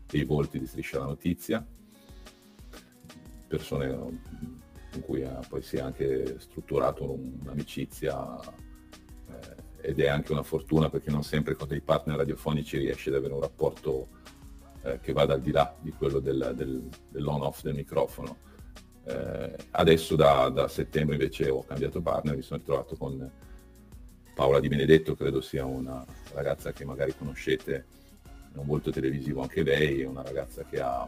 dei 0.08 0.24
volti 0.24 0.58
di 0.58 0.65
Striscia 0.65 1.00
la 1.00 1.06
Notizia, 1.06 1.65
persone 3.46 3.89
con 3.89 5.01
cui 5.01 5.24
ha, 5.24 5.41
poi 5.48 5.62
si 5.62 5.75
è 5.75 5.82
anche 5.82 6.39
strutturato 6.39 7.12
un'amicizia 7.12 8.39
eh, 8.39 9.89
ed 9.89 10.00
è 10.00 10.08
anche 10.08 10.32
una 10.32 10.44
fortuna 10.44 10.89
perché 10.89 11.12
non 11.12 11.24
sempre 11.24 11.56
con 11.56 11.68
dei 11.68 11.82
partner 11.82 12.15
radiofonici 12.15 12.77
riesce 12.77 13.10
ad 13.10 13.15
avere 13.15 13.34
un 13.34 13.41
rapporto 13.41 14.08
eh, 14.84 15.00
che 15.01 15.12
vada 15.12 15.34
al 15.34 15.41
di 15.41 15.51
là 15.51 15.75
di 15.82 15.91
quello 15.91 16.20
del, 16.20 16.53
del, 16.56 16.88
dell'on-off 17.10 17.63
del 17.63 17.75
microfono. 17.75 18.38
Eh, 19.03 19.56
adesso 19.72 20.15
da, 20.15 20.48
da, 20.48 20.70
settembre 20.70 21.15
invece 21.15 21.50
ho 21.50 21.65
cambiato 21.65 22.01
partner, 22.01 22.38
mi 22.38 22.44
sono 22.44 22.60
ritrovato 22.60 22.96
con 22.96 23.50
Paola 24.41 24.60
Di 24.60 24.69
Benedetto 24.69 25.13
credo 25.13 25.39
sia 25.39 25.65
una 25.65 26.03
ragazza 26.33 26.74
che 26.74 26.83
magari 26.83 27.13
conoscete, 27.15 27.86
è 28.24 28.57
un 28.57 28.65
volto 28.65 28.89
televisivo 28.89 29.43
anche 29.43 29.62
lei, 29.62 30.01
è 30.01 30.07
una 30.07 30.24
ragazza 30.24 30.63
che 30.63 30.81
ha 30.81 31.07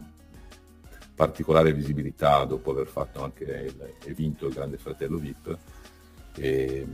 particolare 1.16 1.74
visibilità 1.74 2.46
dopo 2.46 2.70
aver 2.70 2.86
fatto 2.86 3.24
anche 3.24 3.44
il, 3.44 3.96
e 4.06 4.14
vinto 4.14 4.46
il 4.46 4.54
Grande 4.54 4.78
Fratello 4.78 5.18
VIP. 5.18 5.58
E, 6.36 6.86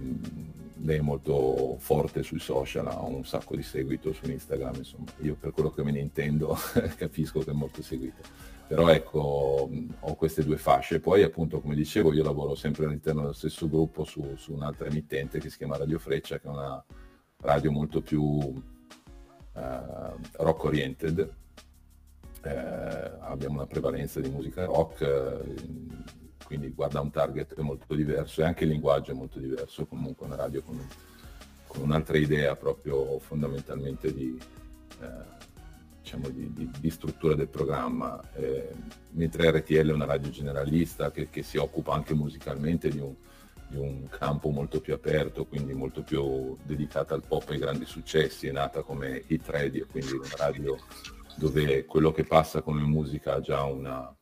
lei 0.77 0.98
è 1.00 1.01
molto 1.01 1.75
forte 1.77 2.24
sui 2.24 2.39
social, 2.39 2.88
ha 2.88 3.01
un 3.01 3.25
sacco 3.25 3.58
di 3.58 3.63
seguito 3.63 4.13
su 4.13 4.31
Instagram, 4.31 4.75
insomma, 4.75 5.12
io 5.17 5.36
per 5.38 5.51
quello 5.51 5.72
che 5.72 5.84
me 5.84 5.91
ne 5.91 6.00
intendo 6.00 6.58
capisco 6.96 7.41
che 7.41 7.51
è 7.51 7.53
molto 7.53 7.81
seguita 7.81 8.22
però 8.70 8.88
ecco 8.90 9.68
ho 10.00 10.16
queste 10.16 10.44
due 10.44 10.58
fasce. 10.58 11.00
Poi 11.00 11.24
appunto 11.24 11.60
come 11.60 11.74
dicevo 11.74 12.14
io 12.14 12.24
lavoro 12.24 12.54
sempre 12.54 12.86
all'interno 12.86 13.22
dello 13.22 13.34
stesso 13.34 13.68
gruppo 13.68 14.04
su, 14.04 14.36
su 14.36 14.54
un'altra 14.54 14.86
emittente 14.86 15.40
che 15.40 15.50
si 15.50 15.58
chiama 15.58 15.76
Radio 15.76 15.98
Freccia 15.98 16.38
che 16.38 16.46
è 16.48 16.52
una 16.52 16.86
radio 17.38 17.72
molto 17.72 18.02
più 18.04 18.22
uh, 18.22 18.54
rock 19.54 20.64
oriented. 20.66 21.34
Eh, 22.44 23.12
abbiamo 23.22 23.56
una 23.56 23.66
prevalenza 23.66 24.20
di 24.20 24.30
musica 24.30 24.66
rock 24.66 25.02
eh, 25.02 25.56
quindi 26.46 26.70
guarda 26.70 27.02
un 27.02 27.10
target 27.10 27.58
molto 27.60 27.96
diverso 27.96 28.42
e 28.42 28.46
anche 28.46 28.66
il 28.66 28.70
linguaggio 28.70 29.14
è 29.14 29.16
molto 29.16 29.40
diverso. 29.40 29.88
Comunque 29.88 30.28
una 30.28 30.36
radio 30.36 30.62
con, 30.62 30.80
con 31.66 31.82
un'altra 31.82 32.20
idea 32.20 32.56
proprio 32.56 33.18
fondamentalmente 33.18 34.14
di 34.14 34.40
eh, 35.02 35.38
diciamo, 36.10 36.30
di, 36.30 36.51
di, 36.54 36.72
di, 36.80 36.89
struttura 36.89 37.36
del 37.36 37.50
programma, 37.50 38.20
eh, 38.34 38.70
mentre 39.12 39.51
RTL 39.51 39.89
è 39.89 39.94
una 39.94 40.06
radio 40.06 40.30
generalista 40.32 41.12
che, 41.12 41.30
che 41.30 41.44
si 41.44 41.58
occupa 41.58 41.94
anche 41.94 42.16
musicalmente 42.16 42.89
di 42.89 43.00
un, 43.00 43.13
di 43.68 43.78
un, 43.78 44.08
campo 44.10 44.50
molto 44.50 44.82
più 44.82 44.96
aperto, 44.96 45.46
quindi 45.46 45.74
molto 45.74 46.01
più 46.01 46.58
dedicata 46.63 47.13
al 47.13 47.24
pop 47.28 47.48
e 47.50 47.54
ai 47.54 47.60
grandi 47.60 47.86
successi, 47.86 48.48
è 48.48 48.51
nata 48.51 48.82
come 48.82 49.24
hit 49.28 49.48
radio, 49.50 49.86
quindi 49.86 50.13
una 50.13 50.36
radio 50.36 50.78
dove 51.36 51.86
quello 51.86 52.12
che 52.12 52.24
passa 52.24 52.62
come 52.62 52.82
musica 52.82 53.36
ha 53.36 53.39
già 53.39 53.63
una, 53.63 54.13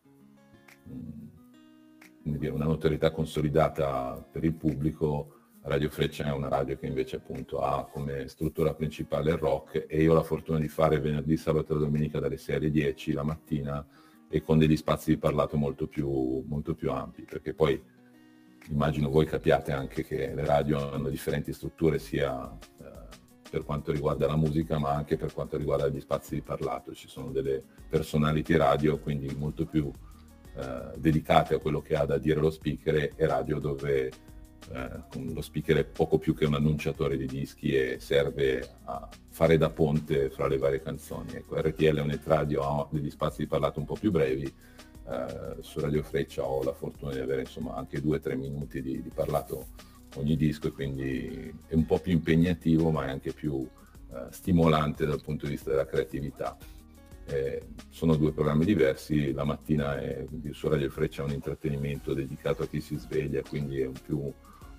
una 2.23 2.65
notorietà 2.65 3.11
consolidata 3.11 4.27
per 4.29 4.43
il 4.43 4.53
pubblico 4.53 5.36
Radio 5.67 5.89
Freccia 5.89 6.23
è 6.23 6.31
una 6.31 6.47
radio 6.47 6.77
che 6.77 6.85
invece 6.85 7.17
appunto 7.17 7.59
ha 7.59 7.85
come 7.91 8.29
struttura 8.29 8.73
principale 8.73 9.31
il 9.31 9.37
rock 9.37 9.85
e 9.89 10.01
io 10.01 10.13
ho 10.13 10.15
la 10.15 10.23
fortuna 10.23 10.59
di 10.59 10.69
fare 10.69 11.01
venerdì, 11.01 11.35
sabato 11.35 11.75
e 11.75 11.79
domenica 11.79 12.21
dalle 12.21 12.37
6 12.37 12.55
alle 12.55 12.71
10 12.71 13.11
la 13.11 13.23
mattina 13.23 13.85
e 14.29 14.41
con 14.41 14.57
degli 14.57 14.77
spazi 14.77 15.11
di 15.11 15.17
parlato 15.17 15.57
molto 15.57 15.87
più, 15.87 16.41
molto 16.47 16.73
più 16.73 16.89
ampi, 16.89 17.23
perché 17.23 17.53
poi 17.53 17.83
immagino 18.69 19.09
voi 19.09 19.25
capiate 19.25 19.73
anche 19.73 20.05
che 20.05 20.33
le 20.33 20.45
radio 20.45 20.93
hanno 20.93 21.09
differenti 21.09 21.51
strutture 21.51 21.99
sia 21.99 22.49
eh, 22.49 22.91
per 23.51 23.65
quanto 23.65 23.91
riguarda 23.91 24.25
la 24.25 24.37
musica 24.37 24.79
ma 24.79 24.91
anche 24.91 25.17
per 25.17 25.33
quanto 25.33 25.57
riguarda 25.57 25.89
gli 25.89 25.99
spazi 25.99 26.35
di 26.35 26.41
parlato. 26.41 26.93
Ci 26.93 27.09
sono 27.09 27.29
delle 27.31 27.61
personality 27.89 28.55
radio, 28.55 28.99
quindi 28.99 29.35
molto 29.35 29.65
più 29.65 29.91
eh, 30.55 30.97
dedicate 30.97 31.55
a 31.55 31.59
quello 31.59 31.81
che 31.81 31.97
ha 31.97 32.05
da 32.05 32.17
dire 32.17 32.39
lo 32.39 32.51
speaker 32.51 33.11
e 33.17 33.25
radio 33.25 33.59
dove 33.59 34.35
eh, 34.73 35.33
lo 35.33 35.41
speaker 35.41 35.77
è 35.77 35.85
poco 35.85 36.17
più 36.17 36.35
che 36.35 36.45
un 36.45 36.55
annunciatore 36.55 37.17
di 37.17 37.25
dischi 37.25 37.73
e 37.73 37.97
serve 37.99 38.77
a 38.85 39.07
fare 39.29 39.57
da 39.57 39.69
ponte 39.69 40.29
fra 40.29 40.47
le 40.47 40.57
varie 40.57 40.81
canzoni. 40.81 41.33
Ecco, 41.33 41.59
RTL 41.59 41.99
un 42.03 42.19
radio, 42.23 42.61
ha 42.61 42.87
degli 42.91 43.09
spazi 43.09 43.43
di 43.43 43.47
parlato 43.47 43.79
un 43.79 43.85
po' 43.85 43.95
più 43.95 44.11
brevi, 44.11 44.51
eh, 45.09 45.55
su 45.61 45.79
Radio 45.79 46.03
Freccia 46.03 46.43
ho 46.43 46.63
la 46.63 46.73
fortuna 46.73 47.13
di 47.13 47.19
avere 47.19 47.41
insomma 47.41 47.75
anche 47.75 48.01
due 48.01 48.17
o 48.17 48.19
tre 48.19 48.35
minuti 48.35 48.81
di, 48.81 49.01
di, 49.01 49.09
parlato 49.13 49.67
ogni 50.15 50.35
disco 50.35 50.67
e 50.67 50.71
quindi 50.71 51.53
è 51.67 51.75
un 51.75 51.85
po' 51.85 51.99
più 51.99 52.11
impegnativo 52.11 52.91
ma 52.91 53.05
è 53.05 53.09
anche 53.09 53.31
più 53.31 53.65
eh, 54.11 54.25
stimolante 54.31 55.05
dal 55.05 55.21
punto 55.21 55.45
di 55.45 55.51
vista 55.51 55.69
della 55.69 55.85
creatività. 55.85 56.57
Eh, 57.29 57.61
sono 57.89 58.15
due 58.15 58.33
programmi 58.33 58.65
diversi, 58.65 59.31
la 59.31 59.43
mattina 59.43 59.97
è, 59.99 60.25
su 60.51 60.67
Radio 60.67 60.89
Freccia 60.89 61.21
è 61.21 61.25
un 61.25 61.31
intrattenimento 61.31 62.13
dedicato 62.13 62.63
a 62.63 62.67
chi 62.67 62.81
si 62.81 62.97
sveglia, 62.97 63.41
quindi 63.41 63.79
è 63.79 63.85
un 63.85 63.99
più 64.01 64.31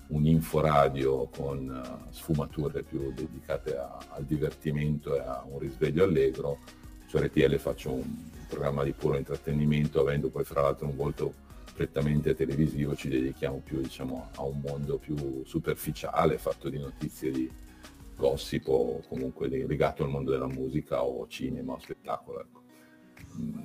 un 0.09 0.25
inforadio 0.25 1.27
con 1.27 1.67
uh, 1.67 2.11
sfumature 2.11 2.83
più 2.83 3.11
dedicate 3.13 3.77
a, 3.77 3.97
al 4.09 4.23
divertimento 4.23 5.15
e 5.15 5.19
a 5.19 5.43
un 5.47 5.59
risveglio 5.59 6.03
allegro. 6.03 6.59
Su 7.05 7.17
RTL 7.17 7.55
faccio 7.57 7.91
un, 7.91 7.99
un 7.99 8.45
programma 8.47 8.83
di 8.83 8.93
puro 8.93 9.17
intrattenimento, 9.17 9.99
avendo 9.99 10.29
poi 10.29 10.43
fra 10.43 10.61
l'altro 10.61 10.87
un 10.87 10.95
volto 10.95 11.33
prettamente 11.73 12.35
televisivo, 12.35 12.95
ci 12.95 13.07
dedichiamo 13.07 13.61
più 13.63 13.81
diciamo, 13.81 14.29
a 14.35 14.43
un 14.43 14.59
mondo 14.59 14.97
più 14.97 15.43
superficiale, 15.45 16.37
fatto 16.37 16.69
di 16.69 16.77
notizie 16.77 17.31
di 17.31 17.49
gossip 18.15 18.67
o 18.67 19.01
comunque 19.07 19.47
legato 19.47 20.03
al 20.03 20.09
mondo 20.09 20.31
della 20.31 20.47
musica 20.47 21.03
o 21.03 21.27
cinema 21.27 21.73
o 21.73 21.79
spettacolo. 21.79 22.41
Ecco. 22.41 22.61
Mm, 23.39 23.59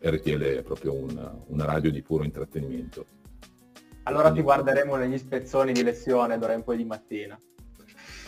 RTL 0.00 0.42
è 0.42 0.62
proprio 0.62 0.94
un, 0.94 1.42
una 1.46 1.64
radio 1.64 1.90
di 1.90 2.02
puro 2.02 2.24
intrattenimento 2.24 3.22
allora 4.04 4.30
ti 4.32 4.42
guarderemo 4.42 4.96
negli 4.96 5.18
spezzoni 5.18 5.72
di 5.72 5.82
lezione 5.82 6.38
d'ora 6.38 6.52
in 6.52 6.62
poi 6.62 6.76
di 6.76 6.84
mattina. 6.84 7.38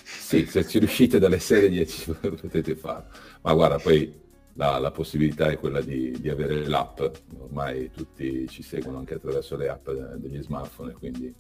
Sì, 0.03 0.47
se 0.47 0.67
ci 0.67 0.79
riuscite 0.79 1.19
dalle 1.19 1.39
6 1.39 1.59
alle 1.59 1.69
10 1.69 2.17
potete 2.41 2.75
farlo. 2.75 3.09
Ma 3.43 3.55
guarda, 3.55 3.79
poi 3.79 4.25
la, 4.55 4.79
la 4.79 4.91
possibilità 4.91 5.49
è 5.49 5.59
quella 5.59 5.81
di, 5.81 6.19
di, 6.19 6.29
avere 6.29 6.67
l'app. 6.67 7.01
Ormai 7.39 7.91
tutti 7.91 8.49
ci 8.49 8.63
seguono 8.63 8.99
anche 8.99 9.15
attraverso 9.15 9.57
le 9.57 9.69
app 9.69 9.89
degli 9.89 10.43
smartphone, 10.43 10.93
quindi 10.95 11.35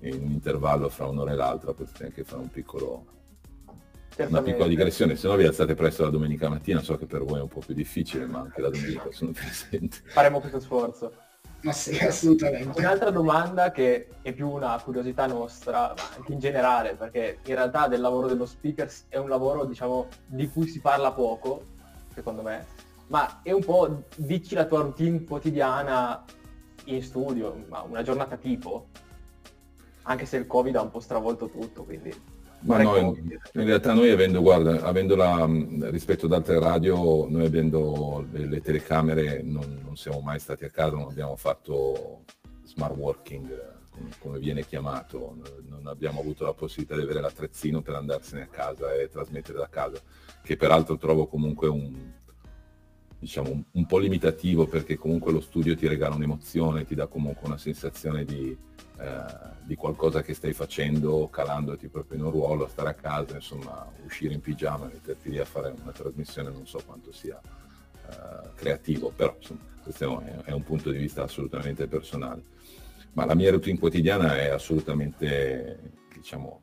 in 0.00 0.22
un 0.22 0.30
intervallo 0.30 0.88
fra 0.88 1.06
un'ora 1.06 1.32
e 1.32 1.36
l'altra 1.36 1.72
potete 1.74 2.04
anche 2.04 2.24
fare 2.24 2.40
un 2.40 2.50
piccolo, 2.50 3.04
una 4.16 4.42
piccola 4.42 4.66
digressione, 4.66 5.16
se 5.16 5.28
no 5.28 5.36
vi 5.36 5.44
alzate 5.44 5.74
presto 5.74 6.04
la 6.04 6.10
domenica 6.10 6.48
mattina, 6.48 6.80
so 6.80 6.96
che 6.96 7.06
per 7.06 7.24
voi 7.24 7.38
è 7.40 7.42
un 7.42 7.48
po' 7.48 7.60
più 7.60 7.74
difficile, 7.74 8.24
ma 8.26 8.40
anche 8.40 8.60
la 8.60 8.70
domenica 8.70 9.08
sono 9.10 9.32
presente. 9.32 9.98
Faremo 10.04 10.40
questo 10.40 10.60
sforzo. 10.60 11.12
Sì, 11.68 11.98
assolutamente. 11.98 12.78
Un'altra 12.78 13.10
domanda 13.10 13.70
che 13.70 14.08
è 14.22 14.32
più 14.32 14.48
una 14.48 14.80
curiosità 14.82 15.26
nostra, 15.26 15.92
ma 15.94 16.16
anche 16.16 16.32
in 16.32 16.38
generale, 16.38 16.94
perché 16.94 17.38
in 17.44 17.54
realtà 17.54 17.86
del 17.86 18.00
lavoro 18.00 18.26
dello 18.28 18.46
speaker 18.46 18.90
è 19.08 19.18
un 19.18 19.28
lavoro, 19.28 19.64
diciamo, 19.66 20.08
di 20.26 20.48
cui 20.48 20.66
si 20.66 20.80
parla 20.80 21.12
poco, 21.12 21.62
secondo 22.14 22.42
me, 22.42 22.66
ma 23.08 23.40
è 23.42 23.52
un 23.52 23.62
po', 23.62 24.04
dici 24.16 24.54
la 24.54 24.64
tua 24.64 24.80
routine 24.80 25.24
quotidiana 25.24 26.24
in 26.84 27.02
studio, 27.02 27.64
ma 27.68 27.82
una 27.82 28.02
giornata 28.02 28.36
tipo, 28.36 28.88
anche 30.02 30.24
se 30.24 30.38
il 30.38 30.46
Covid 30.46 30.76
ha 30.76 30.82
un 30.82 30.90
po' 30.90 31.00
stravolto 31.00 31.48
tutto, 31.48 31.84
quindi... 31.84 32.38
Ma 32.62 32.82
no, 32.82 33.16
in, 33.16 33.38
realtà 33.52 33.94
noi 33.94 34.10
avendo, 34.10 34.42
guarda, 34.42 34.82
avendo 34.82 35.16
la, 35.16 35.48
rispetto 35.90 36.26
ad 36.26 36.32
altre 36.32 36.58
radio, 36.58 37.26
noi 37.28 37.46
avendo 37.46 38.26
le, 38.30 38.46
le 38.46 38.60
telecamere 38.60 39.42
non, 39.42 39.80
non, 39.82 39.96
siamo 39.96 40.20
mai 40.20 40.38
stati 40.38 40.64
a 40.64 40.70
casa, 40.70 40.96
non 40.96 41.08
abbiamo 41.08 41.36
fatto 41.36 42.24
smart 42.64 42.94
working 42.96 43.78
come 44.18 44.38
viene 44.38 44.64
chiamato, 44.64 45.36
non 45.68 45.86
abbiamo 45.86 46.20
avuto 46.20 46.44
la 46.44 46.54
possibilità 46.54 46.96
di 46.96 47.02
avere 47.02 47.20
l'attrezzino 47.20 47.82
per 47.82 47.94
andarsene 47.94 48.42
a 48.42 48.46
casa 48.46 48.94
e 48.94 49.08
trasmettere 49.08 49.58
da 49.58 49.68
casa, 49.68 50.00
che 50.42 50.56
peraltro 50.56 50.96
trovo 50.96 51.26
comunque 51.26 51.68
un, 51.68 51.94
diciamo, 53.20 53.50
un, 53.50 53.62
un 53.72 53.86
po' 53.86 53.98
limitativo 53.98 54.66
perché 54.66 54.96
comunque 54.96 55.30
lo 55.30 55.40
studio 55.40 55.76
ti 55.76 55.86
regala 55.86 56.14
un'emozione, 56.14 56.86
ti 56.86 56.94
dà 56.94 57.06
comunque 57.06 57.46
una 57.46 57.58
sensazione 57.58 58.24
di, 58.24 58.56
eh, 58.98 59.24
di 59.62 59.74
qualcosa 59.76 60.22
che 60.22 60.32
stai 60.32 60.54
facendo, 60.54 61.28
calandoti 61.28 61.88
proprio 61.88 62.18
in 62.18 62.24
un 62.24 62.30
ruolo, 62.30 62.66
stare 62.66 62.88
a 62.88 62.94
casa, 62.94 63.36
insomma, 63.36 63.86
uscire 64.04 64.32
in 64.32 64.40
pigiama, 64.40 64.86
metterti 64.86 65.28
lì 65.28 65.38
a 65.38 65.44
fare 65.44 65.72
una 65.80 65.92
trasmissione, 65.92 66.50
non 66.50 66.66
so 66.66 66.80
quanto 66.84 67.12
sia 67.12 67.38
eh, 67.38 68.48
creativo, 68.54 69.12
però 69.14 69.36
insomma, 69.38 69.60
questo 69.82 70.20
è, 70.22 70.36
è 70.44 70.52
un 70.52 70.62
punto 70.62 70.90
di 70.90 70.98
vista 70.98 71.22
assolutamente 71.22 71.86
personale. 71.86 72.42
Ma 73.12 73.26
la 73.26 73.34
mia 73.34 73.50
routine 73.50 73.78
quotidiana 73.78 74.38
è 74.38 74.48
assolutamente, 74.48 75.92
diciamo, 76.14 76.62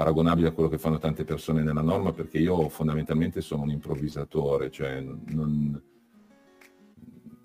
paragonabile 0.00 0.48
a 0.48 0.52
quello 0.52 0.70
che 0.70 0.78
fanno 0.78 0.96
tante 0.96 1.24
persone 1.24 1.62
nella 1.62 1.82
norma 1.82 2.10
perché 2.10 2.38
io 2.38 2.70
fondamentalmente 2.70 3.42
sono 3.42 3.64
un 3.64 3.70
improvvisatore, 3.70 4.70
cioè 4.70 4.98
non, 5.02 5.78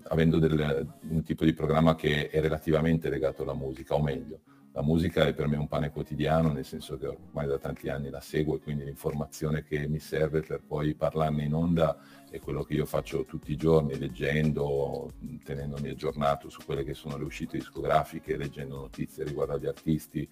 avendo 0.04 0.40
del, 0.40 0.88
un 1.10 1.22
tipo 1.24 1.44
di 1.44 1.52
programma 1.52 1.96
che 1.96 2.30
è 2.30 2.40
relativamente 2.40 3.10
legato 3.10 3.42
alla 3.42 3.54
musica, 3.54 3.96
o 3.96 4.02
meglio, 4.02 4.40
la 4.72 4.82
musica 4.82 5.26
è 5.26 5.34
per 5.34 5.50
me 5.50 5.58
un 5.58 5.68
pane 5.68 5.92
quotidiano, 5.92 6.54
nel 6.54 6.64
senso 6.64 6.98
che 6.98 7.08
ormai 7.08 7.46
da 7.46 7.58
tanti 7.58 7.90
anni 7.90 8.10
la 8.10 8.22
seguo 8.22 8.56
e 8.56 8.62
quindi 8.62 8.86
l'informazione 8.86 9.66
che 9.66 9.90
mi 9.90 10.00
serve 10.00 10.40
per 10.40 10.62
poi 10.66 10.96
parlarne 10.96 11.44
in 11.44 11.54
onda 11.54 11.98
è 12.30 12.40
quello 12.40 12.64
che 12.64 12.76
io 12.76 12.86
faccio 12.86 13.26
tutti 13.26 13.52
i 13.52 13.58
giorni, 13.58 13.98
leggendo, 13.98 15.12
tenendomi 15.44 15.90
aggiornato 15.90 16.48
su 16.48 16.62
quelle 16.66 16.86
che 16.86 16.94
sono 16.94 17.18
le 17.18 17.26
uscite 17.26 17.58
discografiche, 17.58 18.38
leggendo 18.38 18.78
notizie 18.78 19.26
riguardo 19.26 19.56
agli 19.56 19.68
artisti 19.68 20.30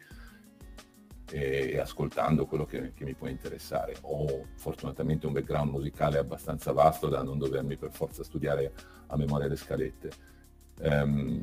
e, 1.31 1.71
e 1.73 1.79
ascoltando 1.79 2.45
quello 2.45 2.65
che, 2.65 2.93
che, 2.93 3.05
mi 3.05 3.13
può 3.13 3.27
interessare. 3.27 3.95
Ho 4.01 4.47
fortunatamente 4.55 5.25
un 5.25 5.33
background 5.33 5.71
musicale 5.71 6.17
abbastanza 6.17 6.71
vasto 6.71 7.07
da 7.07 7.23
non 7.23 7.37
dovermi 7.37 7.77
per 7.77 7.91
forza 7.91 8.23
studiare 8.23 8.73
a 9.07 9.17
memoria 9.17 9.47
le 9.47 9.55
scalette. 9.55 10.11
Um, 10.79 11.41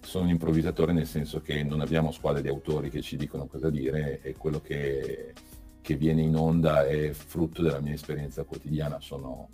sono 0.00 0.24
un 0.24 0.30
improvvisatore 0.30 0.92
nel 0.92 1.06
senso 1.06 1.40
che 1.40 1.62
non 1.62 1.80
abbiamo 1.80 2.12
squadre 2.12 2.40
di 2.40 2.48
autori 2.48 2.88
che 2.88 3.02
ci 3.02 3.16
dicono 3.16 3.46
cosa 3.46 3.68
dire 3.68 4.20
e 4.22 4.34
quello 4.36 4.60
che, 4.60 5.34
che 5.82 5.96
viene 5.96 6.22
in 6.22 6.34
onda 6.34 6.86
è 6.86 7.10
frutto 7.12 7.60
della 7.60 7.80
mia 7.80 7.92
esperienza 7.92 8.44
quotidiana. 8.44 9.00
Sono 9.00 9.48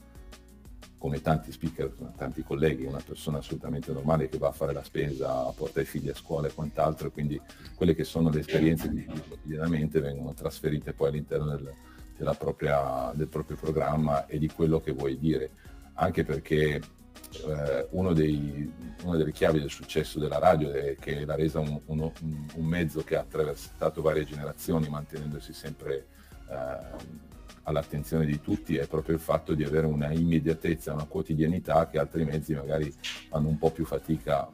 come 1.04 1.20
tanti 1.20 1.52
speaker, 1.52 1.92
tanti 2.16 2.42
colleghi, 2.42 2.87
una 2.87 3.02
persona 3.06 3.37
assolutamente 3.37 3.92
normale 3.92 4.30
che 4.30 4.38
va 4.38 4.49
a 4.49 4.52
fare 4.52 4.73
la 4.73 4.82
spesa, 4.82 5.52
porta 5.54 5.82
i 5.82 5.84
figli 5.84 6.08
a 6.08 6.14
scuola 6.14 6.49
e 6.49 6.54
quant'altro, 6.54 7.08
e 7.08 7.11
quindi 7.11 7.38
quelle 7.75 7.94
che 7.94 8.04
sono 8.04 8.30
le 8.30 8.40
esperienze 8.40 8.88
di 8.88 9.04
quotidianamente 9.04 10.00
vengono 10.00 10.32
trasferite 10.32 10.94
poi 10.94 11.08
all'interno 11.08 11.50
del, 11.50 12.37
propria, 12.38 13.12
del 13.14 13.26
proprio 13.26 13.54
programma 13.58 14.25
e 14.25 14.38
di 14.38 14.49
quello 14.49 14.80
che 14.80 14.92
vuoi 14.92 15.18
dire, 15.18 15.50
anche 15.92 16.25
perché 16.25 16.80
eh, 16.80 17.87
dei, 18.14 18.73
una 19.02 19.18
delle 19.18 19.32
chiavi 19.32 19.61
del 19.61 19.68
successo 19.68 20.18
della 20.18 20.38
radio 20.38 20.73
è 20.73 20.96
che 20.99 21.26
l'ha 21.26 21.37
resa 21.37 21.61
un, 21.61 21.82
uno, 21.84 22.14
un, 22.54 22.64
mezzo 22.64 23.04
che 23.04 23.16
ha 23.16 23.20
attraversato 23.20 24.00
varie 24.00 24.25
generazioni 24.25 24.88
mantenendosi 24.88 25.52
sempre 25.52 26.06
eh, 26.49 27.32
all'attenzione 27.64 28.25
di 28.26 28.40
tutti 28.40 28.76
è 28.76 28.87
proprio 28.87 29.14
il 29.14 29.21
fatto 29.21 29.54
di 29.54 29.64
avere 29.64 29.87
una 29.87 30.11
immediatezza, 30.12 30.92
una 30.92 31.06
quotidianità 31.06 31.88
che 31.88 31.99
altri 31.99 32.25
mezzi 32.25 32.54
magari 32.54 32.92
fanno 33.28 33.49
un 33.49 33.59
po' 33.59 33.71
più 33.71 33.85
fatica 33.85 34.50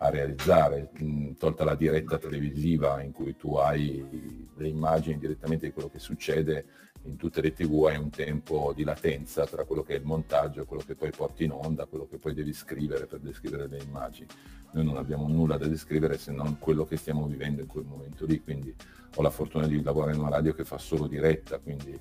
a 0.00 0.10
realizzare, 0.10 0.90
tolta 1.38 1.64
la 1.64 1.74
diretta 1.74 2.18
televisiva 2.18 3.02
in 3.02 3.12
cui 3.12 3.36
tu 3.36 3.56
hai 3.56 4.48
le 4.54 4.68
immagini 4.68 5.18
direttamente 5.18 5.66
di 5.66 5.72
quello 5.72 5.88
che 5.88 5.98
succede, 5.98 6.66
in 7.04 7.16
tutte 7.16 7.40
le 7.40 7.52
tv 7.52 7.84
hai 7.84 7.96
un 7.96 8.10
tempo 8.10 8.72
di 8.76 8.84
latenza 8.84 9.46
tra 9.46 9.64
quello 9.64 9.82
che 9.82 9.94
è 9.94 9.98
il 9.98 10.04
montaggio, 10.04 10.66
quello 10.66 10.82
che 10.86 10.94
poi 10.94 11.10
porti 11.10 11.44
in 11.44 11.52
onda, 11.52 11.86
quello 11.86 12.06
che 12.06 12.18
poi 12.18 12.34
devi 12.34 12.52
scrivere 12.52 13.06
per 13.06 13.20
descrivere 13.20 13.66
le 13.66 13.78
immagini. 13.78 14.28
Noi 14.72 14.84
non 14.84 14.96
abbiamo 14.98 15.26
nulla 15.26 15.56
da 15.56 15.66
descrivere 15.66 16.18
se 16.18 16.32
non 16.32 16.58
quello 16.58 16.84
che 16.84 16.96
stiamo 16.96 17.26
vivendo 17.26 17.62
in 17.62 17.66
quel 17.66 17.84
momento 17.84 18.26
lì, 18.26 18.40
quindi 18.40 18.74
ho 19.14 19.22
la 19.22 19.30
fortuna 19.30 19.66
di 19.66 19.82
lavorare 19.82 20.12
in 20.12 20.20
una 20.20 20.28
radio 20.28 20.52
che 20.52 20.64
fa 20.64 20.78
solo 20.78 21.06
diretta, 21.06 21.58
quindi 21.58 21.98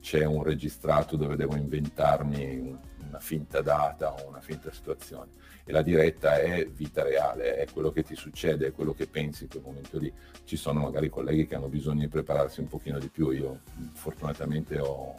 c'è 0.00 0.24
un 0.24 0.42
registrato 0.42 1.16
dove 1.16 1.36
devo 1.36 1.56
inventarmi 1.56 2.78
una 3.08 3.18
finta 3.18 3.60
data 3.62 4.12
o 4.12 4.28
una 4.28 4.40
finta 4.40 4.72
situazione. 4.72 5.30
E 5.64 5.72
la 5.72 5.82
diretta 5.82 6.38
è 6.38 6.66
vita 6.66 7.02
reale, 7.02 7.56
è 7.56 7.66
quello 7.72 7.90
che 7.90 8.02
ti 8.02 8.14
succede, 8.14 8.68
è 8.68 8.72
quello 8.72 8.94
che 8.94 9.06
pensi 9.06 9.44
in 9.44 9.48
quel 9.48 9.62
momento 9.62 9.98
lì. 9.98 10.12
Ci 10.44 10.56
sono 10.56 10.80
magari 10.80 11.08
colleghi 11.08 11.46
che 11.46 11.56
hanno 11.56 11.68
bisogno 11.68 12.00
di 12.00 12.08
prepararsi 12.08 12.60
un 12.60 12.68
pochino 12.68 12.98
di 12.98 13.08
più, 13.08 13.30
io 13.30 13.60
fortunatamente 13.94 14.78
ho, 14.78 15.14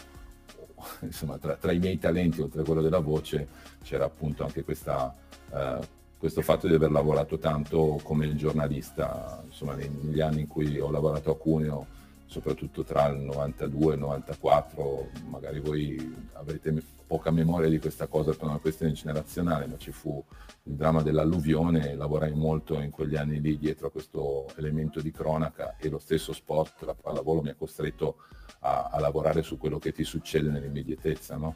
insomma, 1.01 1.37
tra, 1.37 1.55
tra, 1.55 1.71
i 1.71 1.79
miei 1.79 1.97
talenti, 1.97 2.41
oltre 2.41 2.61
a 2.61 2.63
quello 2.63 2.81
della 2.81 2.99
voce, 2.99 3.47
c'era 3.83 4.05
appunto 4.05 4.43
anche 4.43 4.63
questa, 4.63 5.13
uh, 5.49 5.83
questo 6.17 6.41
fatto 6.41 6.67
di 6.67 6.73
aver 6.73 6.91
lavorato 6.91 7.37
tanto 7.37 7.99
come 8.03 8.33
giornalista, 8.35 9.43
insomma, 9.45 9.75
negli 9.75 10.21
anni 10.21 10.41
in 10.41 10.47
cui 10.47 10.79
ho 10.79 10.89
lavorato 10.89 11.31
a 11.31 11.37
Cuneo 11.37 11.95
soprattutto 12.27 12.83
tra 12.83 13.07
il 13.07 13.19
92 13.19 13.91
e 13.91 13.95
il 13.95 13.99
94, 14.01 15.09
magari 15.29 15.59
voi 15.59 16.15
avrete 16.33 16.83
poca 17.07 17.31
memoria 17.31 17.69
di 17.69 17.79
questa 17.79 18.07
cosa 18.07 18.31
per 18.31 18.43
una 18.43 18.59
questione 18.59 18.91
generazionale, 18.91 19.65
ma 19.65 19.77
ci 19.77 19.91
fu 19.91 20.23
il 20.63 20.73
dramma 20.73 21.01
dell'alluvione, 21.01 21.95
lavorai 21.95 22.33
molto 22.33 22.79
in 22.81 22.91
quegli 22.91 23.15
anni 23.15 23.39
lì 23.39 23.57
dietro 23.57 23.87
a 23.87 23.91
questo 23.91 24.47
elemento 24.57 25.01
di 25.01 25.11
cronaca 25.11 25.77
e 25.77 25.89
lo 25.89 25.99
stesso 25.99 26.33
sport, 26.33 26.83
la 26.83 26.93
pallavolo 26.93 27.41
mi 27.41 27.49
ha 27.49 27.55
costretto 27.55 28.17
a, 28.59 28.89
a 28.91 28.99
lavorare 28.99 29.41
su 29.41 29.57
quello 29.57 29.79
che 29.79 29.93
ti 29.93 30.03
succede 30.03 30.49
nell'immediatezza. 30.49 31.37
No? 31.37 31.55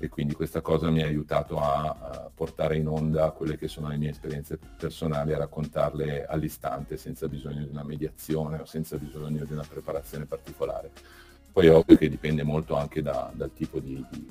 E 0.00 0.08
quindi 0.08 0.34
questa 0.34 0.60
cosa 0.60 0.90
mi 0.90 1.02
ha 1.02 1.06
aiutato 1.06 1.58
a, 1.58 1.82
a, 1.82 2.30
portare 2.32 2.76
in 2.76 2.86
onda 2.86 3.32
quelle 3.32 3.56
che 3.56 3.66
sono 3.66 3.88
le 3.88 3.96
mie 3.96 4.10
esperienze 4.10 4.56
personali, 4.56 5.32
a 5.32 5.38
raccontarle 5.38 6.24
all'istante 6.24 6.96
senza 6.96 7.26
bisogno 7.26 7.64
di 7.64 7.70
una 7.70 7.82
mediazione 7.82 8.60
o 8.60 8.64
senza 8.64 8.96
bisogno 8.96 9.44
di 9.44 9.52
una 9.52 9.64
preparazione 9.68 10.24
particolare. 10.24 10.90
Poi 11.50 11.66
è 11.66 11.74
ovvio 11.74 11.96
che 11.96 12.08
dipende 12.08 12.44
molto 12.44 12.76
anche 12.76 13.02
da, 13.02 13.32
dal 13.34 13.52
tipo 13.52 13.80
di, 13.80 14.04
di, 14.08 14.30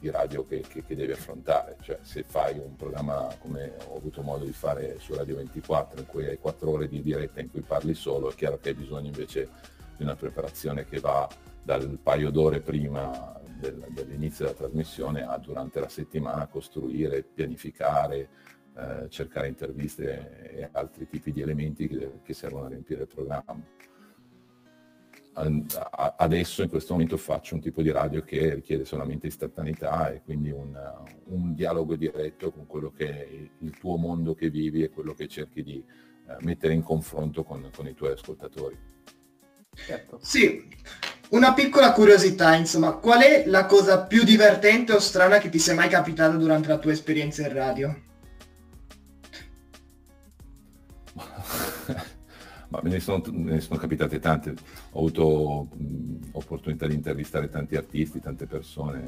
di 0.00 0.10
radio 0.10 0.44
che, 0.44 0.64
che, 0.66 0.82
che, 0.84 0.96
devi 0.96 1.12
affrontare, 1.12 1.76
cioè 1.82 1.98
se 2.02 2.24
fai 2.24 2.58
un 2.58 2.74
programma 2.74 3.28
come 3.38 3.74
ho 3.86 3.96
avuto 3.96 4.22
modo 4.22 4.44
di 4.44 4.52
fare 4.52 4.96
su 4.98 5.14
Radio 5.14 5.36
24 5.36 6.00
in 6.00 6.06
cui 6.06 6.26
hai 6.26 6.38
quattro 6.38 6.70
ore 6.70 6.88
di 6.88 7.00
diretta 7.00 7.40
in 7.40 7.52
cui 7.52 7.60
parli 7.60 7.94
solo, 7.94 8.30
è 8.30 8.34
chiaro 8.34 8.58
che 8.58 8.70
hai 8.70 8.74
bisogno 8.74 9.06
invece 9.06 9.48
di 9.96 10.02
una 10.02 10.16
preparazione 10.16 10.86
che 10.86 10.98
va 10.98 11.28
dal 11.62 11.98
paio 12.02 12.30
d'ore 12.30 12.58
prima 12.58 13.40
del, 13.62 13.86
dell'inizio 13.90 14.44
della 14.44 14.56
trasmissione 14.56 15.22
a 15.22 15.38
durante 15.38 15.78
la 15.78 15.88
settimana 15.88 16.48
costruire, 16.48 17.22
pianificare, 17.22 18.28
eh, 18.76 19.08
cercare 19.08 19.48
interviste 19.48 20.50
e 20.50 20.68
altri 20.72 21.06
tipi 21.06 21.32
di 21.32 21.40
elementi 21.40 21.86
che, 21.86 22.20
che 22.22 22.34
servono 22.34 22.66
a 22.66 22.68
riempire 22.68 23.02
il 23.02 23.08
programma. 23.08 23.80
Adesso 25.34 26.62
in 26.62 26.68
questo 26.68 26.92
momento 26.92 27.16
faccio 27.16 27.54
un 27.54 27.62
tipo 27.62 27.80
di 27.80 27.90
radio 27.90 28.22
che 28.22 28.52
richiede 28.52 28.84
solamente 28.84 29.28
istantaneità 29.28 30.12
e 30.12 30.20
quindi 30.20 30.50
un, 30.50 30.78
un 31.28 31.54
dialogo 31.54 31.96
diretto 31.96 32.50
con 32.50 32.66
quello 32.66 32.90
che 32.90 33.08
è 33.08 33.28
il 33.58 33.78
tuo 33.78 33.96
mondo 33.96 34.34
che 34.34 34.50
vivi 34.50 34.82
e 34.82 34.90
quello 34.90 35.14
che 35.14 35.28
cerchi 35.28 35.62
di 35.62 35.82
eh, 36.28 36.36
mettere 36.40 36.74
in 36.74 36.82
confronto 36.82 37.44
con, 37.44 37.70
con 37.74 37.86
i 37.86 37.94
tuoi 37.94 38.12
ascoltatori. 38.12 38.76
Certo. 39.74 40.18
Sì, 40.20 40.68
una 41.32 41.54
piccola 41.54 41.92
curiosità, 41.92 42.54
insomma, 42.56 42.92
qual 42.92 43.22
è 43.22 43.44
la 43.46 43.64
cosa 43.64 44.02
più 44.04 44.22
divertente 44.22 44.92
o 44.92 44.98
strana 44.98 45.38
che 45.38 45.48
ti 45.48 45.58
sia 45.58 45.74
mai 45.74 45.88
capitata 45.88 46.36
durante 46.36 46.68
la 46.68 46.78
tua 46.78 46.92
esperienza 46.92 47.40
in 47.46 47.52
radio? 47.54 48.02
Ma 52.68 52.80
me 52.82 52.90
ne, 52.90 53.00
sono, 53.00 53.22
me 53.30 53.52
ne 53.52 53.60
sono 53.60 53.78
capitate 53.78 54.18
tante, 54.18 54.54
ho 54.90 54.98
avuto 54.98 55.68
mh, 55.74 56.28
opportunità 56.32 56.86
di 56.86 56.94
intervistare 56.94 57.48
tanti 57.48 57.76
artisti, 57.76 58.20
tante 58.20 58.46
persone. 58.46 59.04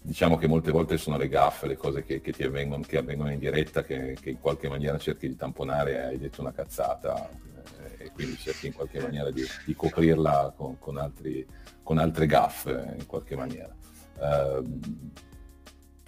Diciamo 0.00 0.36
che 0.36 0.48
molte 0.48 0.72
volte 0.72 0.96
sono 0.96 1.18
le 1.18 1.28
gaffe, 1.28 1.68
le 1.68 1.76
cose 1.76 2.02
che, 2.02 2.20
che 2.20 2.32
ti 2.32 2.42
avvengono, 2.42 2.82
che 2.82 2.98
avvengono 2.98 3.30
in 3.30 3.38
diretta, 3.38 3.84
che, 3.84 4.16
che, 4.20 4.30
in 4.30 4.40
qualche 4.40 4.68
maniera 4.68 4.98
cerchi 4.98 5.28
di 5.28 5.36
tamponare, 5.36 6.04
hai 6.04 6.18
detto 6.18 6.40
una 6.40 6.52
cazzata, 6.52 7.28
e 7.98 8.10
quindi 8.12 8.36
cerchi 8.36 8.68
in 8.68 8.72
qualche 8.72 9.00
maniera 9.00 9.30
di, 9.30 9.44
di 9.64 9.74
coprirla 9.74 10.52
con, 10.56 10.78
con, 10.78 10.96
altri, 10.96 11.46
con, 11.82 11.98
altre 11.98 12.26
gaffe 12.26 12.94
in 12.98 13.06
qualche 13.06 13.36
maniera. 13.36 13.74
Uh, 14.18 15.10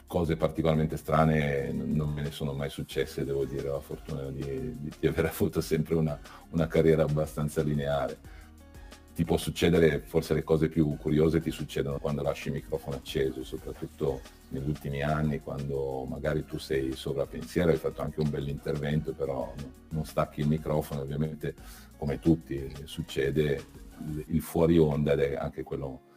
cose 0.07 0.37
particolarmente 0.37 0.97
strane 0.97 1.71
non 1.71 2.13
me 2.13 2.23
ne 2.23 2.31
sono 2.33 2.53
mai 2.53 2.69
successe, 2.69 3.25
devo 3.25 3.45
dire, 3.45 3.69
ho 3.69 3.75
la 3.75 3.81
fortuna 3.81 4.29
di, 4.31 4.77
di, 4.77 4.93
di 4.99 5.07
aver 5.07 5.27
avuto 5.31 5.61
sempre 5.61 5.95
una, 5.95 6.19
una, 6.51 6.67
carriera 6.67 7.05
abbastanza 7.05 7.63
lineare. 7.63 8.19
Ti 9.15 9.25
può 9.25 9.37
succedere, 9.37 10.01
forse 10.01 10.35
le 10.35 10.43
cose 10.43 10.69
più 10.69 10.97
curiose 10.97 11.41
ti 11.41 11.53
succedono 11.53 11.99
quando 11.99 12.23
lasci 12.23 12.49
il 12.49 12.55
microfono 12.55 12.97
acceso, 12.97 13.45
soprattutto 13.45 14.21
negli 14.51 14.69
ultimi 14.69 15.03
anni, 15.03 15.41
quando 15.41 16.05
magari 16.09 16.45
tu 16.45 16.59
sei 16.59 16.93
sopra 16.93 17.27
pensiero, 17.27 17.71
hai 17.71 17.77
fatto 17.77 18.03
anche 18.03 18.21
un 18.21 18.31
bell'intervento, 18.31 19.13
però 19.13 19.53
non 19.91 20.05
stacchi 20.05 20.41
il 20.41 20.49
microfono, 20.49 21.01
ovviamente 21.01 21.55
come 21.97 22.19
tutti 22.19 22.73
succede 22.85 23.63
il 24.27 24.41
fuori 24.41 24.79
onda 24.79 25.13
ed 25.13 25.21
è 25.21 25.35
anche 25.37 25.63
quello 25.63 26.09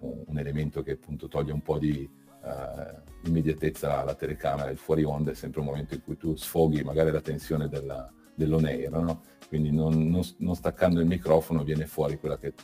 un 0.00 0.38
elemento 0.38 0.82
che 0.82 0.92
appunto 0.92 1.28
toglie 1.28 1.52
un 1.52 1.62
po' 1.62 1.78
di 1.78 2.08
uh, 2.42 3.28
immediatezza 3.28 4.00
alla 4.00 4.14
telecamera, 4.14 4.70
il 4.70 4.78
fuori 4.78 5.04
onda 5.04 5.30
è 5.30 5.34
sempre 5.34 5.60
un 5.60 5.66
momento 5.66 5.94
in 5.94 6.02
cui 6.02 6.16
tu 6.16 6.34
sfoghi 6.36 6.82
magari 6.82 7.10
la 7.10 7.20
tensione 7.20 7.68
della, 7.68 8.10
dell'on 8.34 8.66
no? 8.90 9.22
quindi 9.48 9.70
non, 9.70 10.08
non, 10.08 10.22
non, 10.38 10.54
staccando 10.54 11.00
il 11.00 11.06
microfono 11.06 11.64
viene 11.64 11.86
fuori 11.86 12.18
quella 12.18 12.38
che, 12.38 12.54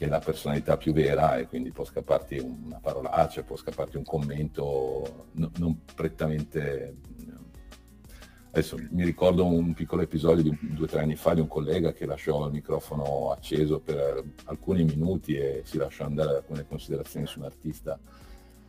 che, 0.00 0.06
è 0.06 0.08
la 0.08 0.18
personalità 0.18 0.78
più 0.78 0.94
vera 0.94 1.36
e 1.36 1.46
quindi 1.46 1.72
può 1.72 1.84
scapparti 1.84 2.38
una 2.38 2.78
parolaccia, 2.80 3.42
può 3.42 3.56
scapparti 3.56 3.98
un 3.98 4.04
commento 4.04 5.26
no, 5.32 5.50
non 5.58 5.80
prettamente 5.94 6.96
Adesso 8.52 8.78
mi 8.90 9.04
ricordo 9.04 9.46
un 9.46 9.74
piccolo 9.74 10.02
episodio 10.02 10.42
di 10.42 10.58
due 10.60 10.86
o 10.86 10.88
tre 10.88 11.02
anni 11.02 11.14
fa 11.14 11.34
di 11.34 11.40
un 11.40 11.46
collega 11.46 11.92
che 11.92 12.04
lasciò 12.04 12.46
il 12.46 12.52
microfono 12.52 13.30
acceso 13.30 13.78
per 13.78 14.24
alcuni 14.46 14.82
minuti 14.82 15.36
e 15.36 15.62
si 15.64 15.76
lasciò 15.78 16.04
andare 16.04 16.34
alcune 16.34 16.66
considerazioni 16.66 17.26
su 17.26 17.38
un 17.38 17.44
artista 17.44 17.96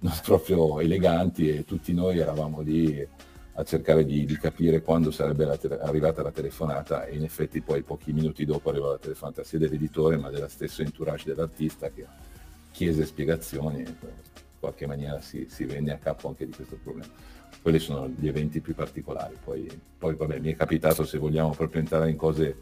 non 0.01 0.13
proprio 0.23 0.79
eleganti 0.79 1.49
e 1.49 1.65
tutti 1.65 1.93
noi 1.93 2.19
eravamo 2.19 2.61
lì 2.61 3.07
a 3.61 3.63
cercare 3.63 4.05
di, 4.05 4.25
di 4.25 4.37
capire 4.37 4.81
quando 4.81 5.11
sarebbe 5.11 5.45
la 5.45 5.57
te- 5.57 5.79
arrivata 5.79 6.21
la 6.21 6.31
telefonata 6.31 7.05
e 7.05 7.15
in 7.15 7.23
effetti 7.23 7.61
poi 7.61 7.83
pochi 7.83 8.11
minuti 8.11 8.43
dopo 8.43 8.69
arrivò 8.69 8.91
la 8.91 8.97
telefonata 8.97 9.43
sia 9.43 9.59
dell'editore 9.59 10.17
ma 10.17 10.29
della 10.29 10.47
stessa 10.47 10.81
entourage 10.81 11.25
dell'artista 11.25 11.89
che 11.89 12.05
chiese 12.71 13.05
spiegazioni 13.05 13.83
e 13.83 13.87
in 13.87 13.95
qualche 14.59 14.87
maniera 14.87 15.21
si, 15.21 15.47
si 15.49 15.65
venne 15.65 15.93
a 15.93 15.97
capo 15.97 16.27
anche 16.27 16.45
di 16.45 16.53
questo 16.53 16.77
problema 16.81 17.13
quelli 17.61 17.79
sono 17.79 18.07
gli 18.07 18.27
eventi 18.27 18.59
più 18.59 18.73
particolari. 18.73 19.35
Poi, 19.43 19.67
poi 19.97 20.15
vabbè, 20.15 20.39
mi 20.39 20.51
è 20.51 20.55
capitato, 20.55 21.03
se 21.03 21.17
vogliamo 21.17 21.51
proprio 21.51 21.81
entrare 21.81 22.09
in 22.09 22.15
cose 22.15 22.55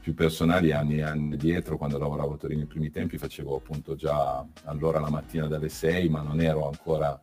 più 0.00 0.14
personali, 0.14 0.72
anni 0.72 0.98
e 0.98 1.02
anni 1.02 1.36
dietro, 1.36 1.76
quando 1.76 1.98
lavoravo 1.98 2.34
a 2.34 2.36
Torino 2.36 2.62
in 2.62 2.66
primi 2.66 2.90
tempi, 2.90 3.18
facevo 3.18 3.56
appunto 3.56 3.94
già 3.94 4.44
allora 4.64 5.00
la 5.00 5.10
mattina 5.10 5.46
dalle 5.46 5.68
6, 5.68 6.08
ma 6.08 6.22
non 6.22 6.40
ero 6.40 6.66
ancora 6.66 7.18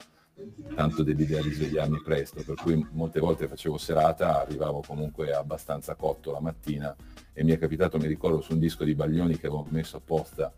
tanto 0.75 1.03
dell'idea 1.03 1.41
di 1.41 1.51
svegliarmi 1.51 2.01
presto, 2.01 2.43
per 2.43 2.55
cui 2.55 2.85
molte 2.91 3.19
volte 3.19 3.47
facevo 3.47 3.77
serata, 3.77 4.41
arrivavo 4.41 4.83
comunque 4.85 5.33
abbastanza 5.33 5.95
cotto 5.95 6.31
la 6.31 6.41
mattina 6.41 6.95
e 7.31 7.43
mi 7.43 7.51
è 7.51 7.57
capitato, 7.57 7.97
mi 7.97 8.07
ricordo, 8.07 8.41
su 8.41 8.53
un 8.53 8.59
disco 8.59 8.83
di 8.83 8.95
Baglioni 8.95 9.37
che 9.37 9.47
avevo 9.47 9.65
messo 9.69 9.97
apposta 9.97 10.53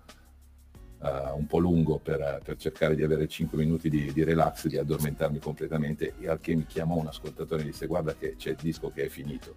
uh, 1.00 1.38
un 1.38 1.46
po' 1.46 1.60
lungo 1.60 2.00
per, 2.00 2.42
per, 2.44 2.58
cercare 2.58 2.96
di 2.96 3.04
avere 3.04 3.28
5 3.28 3.58
minuti 3.58 3.90
di, 3.90 4.12
di, 4.12 4.24
relax, 4.24 4.68
di 4.68 4.78
addormentarmi 4.78 5.40
completamente, 5.40 6.14
e 6.20 6.28
al 6.28 6.40
che 6.40 6.56
mi 6.56 6.66
chiamò 6.66 6.96
un 6.96 7.08
ascoltatore 7.08 7.62
e 7.62 7.66
mi 7.66 7.72
disse 7.72 7.86
guarda 7.86 8.16
che 8.16 8.36
c'è 8.36 8.52
il 8.52 8.58
disco 8.60 8.92
che 8.92 9.06
è 9.06 9.10
finito. 9.10 9.56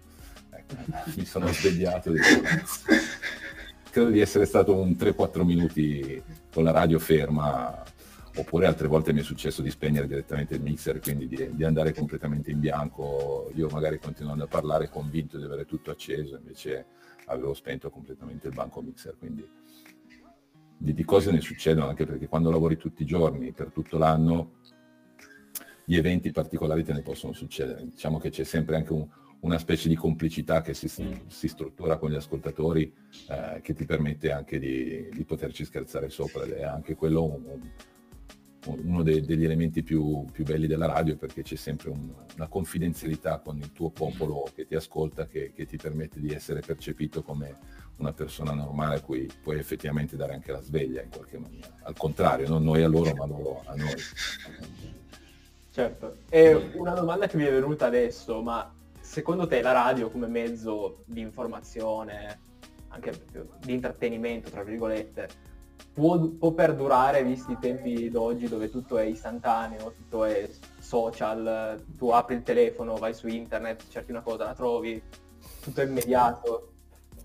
Ecco, 0.51 0.75
mi 1.17 1.25
sono 1.25 1.47
svegliato 1.47 2.13
e 2.13 2.19
credo 3.89 4.09
di 4.09 4.19
essere 4.19 4.45
stato 4.45 4.75
un 4.75 4.91
3-4 4.91 5.43
minuti 5.43 6.21
con 6.51 6.63
la 6.63 6.71
radio 6.71 6.99
ferma 6.99 7.83
oppure 8.35 8.65
altre 8.65 8.87
volte 8.87 9.13
mi 9.13 9.19
è 9.19 9.23
successo 9.23 9.61
di 9.61 9.69
spegnere 9.69 10.07
direttamente 10.07 10.55
il 10.55 10.61
mixer, 10.61 10.99
quindi 10.99 11.27
di, 11.27 11.49
di, 11.53 11.63
andare 11.63 11.93
completamente 11.93 12.51
in 12.51 12.59
bianco, 12.59 13.51
io 13.55 13.67
magari 13.69 13.99
continuando 13.99 14.45
a 14.45 14.47
parlare 14.47 14.89
convinto 14.89 15.37
di 15.37 15.43
avere 15.43 15.65
tutto 15.65 15.91
acceso, 15.91 16.37
invece 16.37 16.85
avevo 17.25 17.53
spento 17.53 17.89
completamente 17.89 18.47
il 18.47 18.53
banco 18.53 18.81
mixer, 18.81 19.17
quindi 19.17 19.47
di, 20.77 20.93
di 20.93 21.03
cose 21.03 21.31
ne 21.31 21.41
succedono, 21.41 21.87
anche 21.87 22.05
perché 22.05 22.27
quando 22.27 22.49
lavori 22.49 22.77
tutti 22.77 23.03
i 23.03 23.05
giorni, 23.05 23.51
per 23.51 23.71
tutto 23.71 23.97
l'anno, 23.97 24.59
gli 25.85 25.95
eventi 25.95 26.31
particolari 26.31 26.83
te 26.83 26.93
ne 26.93 27.01
possono 27.01 27.33
succedere. 27.33 27.83
Diciamo 27.85 28.17
che 28.17 28.29
c'è 28.29 28.43
sempre 28.43 28.77
anche 28.77 28.93
un, 28.93 29.07
una 29.41 29.57
specie 29.57 29.89
di 29.89 29.95
complicità 29.95 30.61
che 30.61 30.73
si, 30.73 30.87
si 30.87 31.47
struttura 31.47 31.97
con 31.97 32.11
gli 32.11 32.15
ascoltatori 32.15 32.91
eh, 33.29 33.59
che 33.61 33.73
ti 33.73 33.85
permette 33.85 34.31
anche 34.31 34.57
di, 34.57 35.09
di, 35.11 35.23
poterci 35.23 35.65
scherzare 35.65 36.09
sopra. 36.09 36.43
Ed 36.43 36.51
è 36.51 36.63
anche 36.63 36.95
quello 36.95 37.23
un, 37.23 37.59
uno 38.65 39.01
dei, 39.01 39.21
degli 39.21 39.43
elementi 39.43 39.81
più, 39.81 40.25
più, 40.31 40.43
belli 40.43 40.67
della 40.67 40.85
radio 40.85 41.15
perché 41.15 41.41
c'è 41.41 41.55
sempre 41.55 41.89
un, 41.89 42.09
una 42.35 42.47
confidenzialità 42.47 43.39
con 43.39 43.57
il 43.57 43.71
tuo 43.71 43.89
popolo 43.89 44.47
che 44.53 44.67
ti 44.67 44.75
ascolta 44.75 45.25
che, 45.25 45.51
che 45.55 45.65
ti 45.65 45.77
permette 45.77 46.19
di 46.19 46.31
essere 46.31 46.59
percepito 46.59 47.23
come 47.23 47.57
una 47.97 48.13
persona 48.13 48.53
normale 48.53 48.95
a 48.95 49.01
cui 49.01 49.29
puoi 49.41 49.57
effettivamente 49.57 50.15
dare 50.15 50.33
anche 50.33 50.51
la 50.51 50.61
sveglia 50.61 51.01
in 51.01 51.09
qualche 51.09 51.37
maniera. 51.37 51.73
Al 51.83 51.95
contrario, 51.97 52.47
non 52.47 52.63
noi 52.63 52.83
a 52.83 52.87
loro, 52.87 53.13
ma 53.15 53.25
loro 53.25 53.61
a 53.65 53.75
noi. 53.75 53.95
Certo. 55.71 56.17
E 56.29 56.53
una 56.73 56.93
domanda 56.93 57.27
che 57.27 57.37
mi 57.37 57.45
è 57.45 57.51
venuta 57.51 57.85
adesso, 57.85 58.41
ma 58.41 58.71
secondo 58.99 59.47
te 59.47 59.61
la 59.61 59.71
radio 59.71 60.09
come 60.09 60.27
mezzo 60.27 61.03
di 61.05 61.21
informazione, 61.21 62.39
anche 62.89 63.13
di 63.61 63.73
intrattenimento, 63.73 64.49
tra 64.49 64.63
virgolette, 64.63 65.29
può, 65.93 66.19
può 66.19 66.51
perdurare 66.51 67.23
visti 67.23 67.53
i 67.53 67.57
tempi 67.59 68.09
d'oggi 68.09 68.47
dove 68.47 68.69
tutto 68.69 68.97
è 68.97 69.03
istantaneo, 69.03 69.93
tutto 69.95 70.25
è 70.25 70.49
social, 70.79 71.83
tu 71.97 72.09
apri 72.09 72.35
il 72.35 72.43
telefono, 72.43 72.95
vai 72.95 73.13
su 73.13 73.27
internet, 73.27 73.83
cerchi 73.89 74.11
una 74.11 74.21
cosa, 74.21 74.45
la 74.45 74.53
trovi, 74.53 75.01
tutto 75.61 75.81
è 75.81 75.85
immediato. 75.85 76.67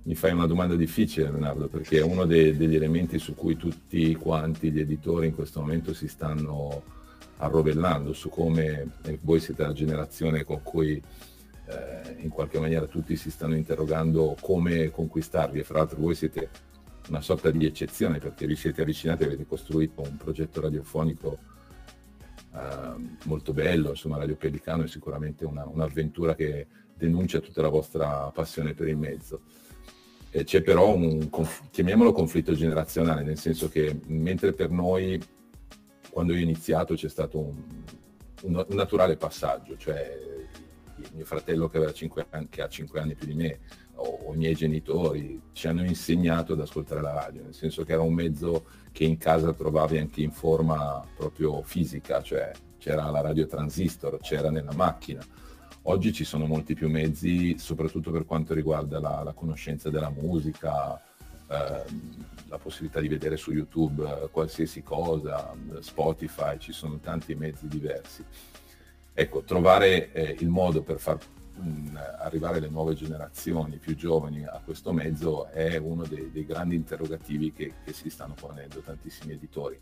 Mi 0.02 0.14
fai 0.14 0.32
una 0.32 0.46
domanda 0.46 0.76
difficile 0.76 1.30
Leonardo, 1.30 1.66
perché 1.66 1.98
è 1.98 2.02
uno 2.02 2.26
dei, 2.26 2.56
degli 2.56 2.76
elementi 2.76 3.18
su 3.18 3.34
cui 3.34 3.56
tutti 3.56 4.14
quanti 4.14 4.70
gli 4.70 4.80
editori 4.80 5.26
in 5.26 5.34
questo 5.34 5.60
momento 5.60 5.92
si 5.94 6.06
stanno 6.06 6.94
arrovellando, 7.38 8.12
su 8.12 8.28
come 8.28 8.88
voi 9.22 9.40
siete 9.40 9.62
la 9.62 9.72
generazione 9.72 10.44
con 10.44 10.62
cui 10.62 11.02
eh, 11.66 12.16
in 12.18 12.28
qualche 12.28 12.58
maniera 12.58 12.86
tutti 12.86 13.16
si 13.16 13.30
stanno 13.30 13.56
interrogando 13.56 14.36
come 14.40 14.90
conquistarvi 14.90 15.58
e 15.58 15.64
fra 15.64 15.78
l'altro 15.78 15.98
voi 15.98 16.14
siete 16.14 16.48
una 17.08 17.20
sorta 17.20 17.50
di 17.50 17.64
eccezione 17.64 18.18
perché 18.18 18.46
vi 18.46 18.56
siete 18.56 18.82
avvicinati 18.82 19.22
e 19.22 19.26
avete 19.26 19.46
costruito 19.46 20.02
un 20.02 20.16
progetto 20.16 20.60
radiofonico 20.60 21.38
eh, 22.54 22.94
molto 23.24 23.52
bello, 23.52 23.90
insomma 23.90 24.18
Radio 24.18 24.36
Pellicano 24.36 24.84
è 24.84 24.88
sicuramente 24.88 25.44
una, 25.44 25.66
un'avventura 25.66 26.34
che 26.34 26.66
denuncia 26.94 27.40
tutta 27.40 27.62
la 27.62 27.68
vostra 27.68 28.30
passione 28.32 28.74
per 28.74 28.88
il 28.88 28.96
mezzo. 28.96 29.42
Eh, 30.30 30.44
c'è 30.44 30.62
però 30.62 30.94
un, 30.94 31.28
chiamiamolo 31.70 32.12
conflitto 32.12 32.54
generazionale, 32.54 33.22
nel 33.22 33.38
senso 33.38 33.68
che 33.68 34.00
mentre 34.06 34.52
per 34.52 34.70
noi, 34.70 35.20
quando 36.10 36.32
io 36.32 36.40
ho 36.40 36.42
iniziato, 36.42 36.94
c'è 36.94 37.08
stato 37.08 37.38
un, 37.38 37.62
un, 38.42 38.64
un 38.68 38.74
naturale 38.74 39.16
passaggio, 39.16 39.76
cioè 39.76 40.44
mio 41.14 41.24
fratello 41.24 41.68
che, 41.68 41.78
anni, 42.30 42.48
che, 42.48 42.62
ha 42.62 42.68
5 42.68 43.00
anni 43.00 43.14
più 43.14 43.26
di 43.26 43.34
me, 43.34 43.58
o, 43.94 44.18
o, 44.26 44.34
i 44.34 44.36
miei 44.36 44.54
genitori, 44.54 45.40
ci 45.52 45.68
hanno 45.68 45.84
insegnato 45.84 46.52
ad 46.52 46.60
ascoltare 46.60 47.00
la 47.00 47.12
radio, 47.12 47.42
nel 47.42 47.54
senso 47.54 47.84
che 47.84 47.92
era 47.92 48.02
un 48.02 48.14
mezzo 48.14 48.66
che 48.92 49.04
in 49.04 49.16
casa 49.18 49.52
trovavi 49.52 49.98
anche 49.98 50.22
in 50.22 50.32
forma 50.32 51.02
proprio 51.16 51.62
fisica, 51.62 52.22
cioè 52.22 52.50
c'era 52.78 53.10
la 53.10 53.20
radio 53.20 53.46
transistor, 53.46 54.18
c'era 54.20 54.50
nella 54.50 54.74
macchina 54.74 55.24
Oggi 55.88 56.12
ci 56.12 56.24
sono 56.24 56.46
molti 56.46 56.74
più 56.74 56.88
mezzi, 56.88 57.58
soprattutto 57.58 58.10
per 58.10 58.24
quanto 58.24 58.54
riguarda 58.54 58.98
la, 58.98 59.22
la 59.22 59.32
conoscenza 59.32 59.88
della 59.88 60.10
musica, 60.10 61.00
eh, 61.48 61.84
la 62.48 62.58
possibilità 62.58 62.98
di 62.98 63.06
vedere 63.06 63.36
su 63.36 63.52
YouTube 63.52 64.02
eh, 64.02 64.28
qualsiasi 64.32 64.82
cosa, 64.82 65.54
Spotify, 65.78 66.58
ci 66.58 66.72
sono 66.72 66.98
tanti 66.98 67.36
mezzi 67.36 67.68
diversi. 67.68 68.24
Ecco, 69.18 69.44
trovare 69.44 70.12
eh, 70.12 70.36
il 70.40 70.48
modo 70.50 70.82
per 70.82 70.98
far 70.98 71.16
mh, 71.54 71.68
mm, 71.68 71.96
arrivare 72.18 72.60
le 72.60 72.68
nuove 72.68 72.92
generazioni 72.92 73.78
più 73.78 73.96
giovani 73.96 74.44
a 74.44 74.60
questo 74.62 74.92
mezzo 74.92 75.46
è 75.46 75.78
uno 75.78 76.04
dei, 76.04 76.30
dei 76.30 76.44
grandi 76.44 76.74
interrogativi 76.74 77.50
che, 77.50 77.72
che 77.82 77.94
si 77.94 78.10
stanno 78.10 78.34
ponendo 78.34 78.80
tantissimi 78.80 79.32
editori. 79.32 79.80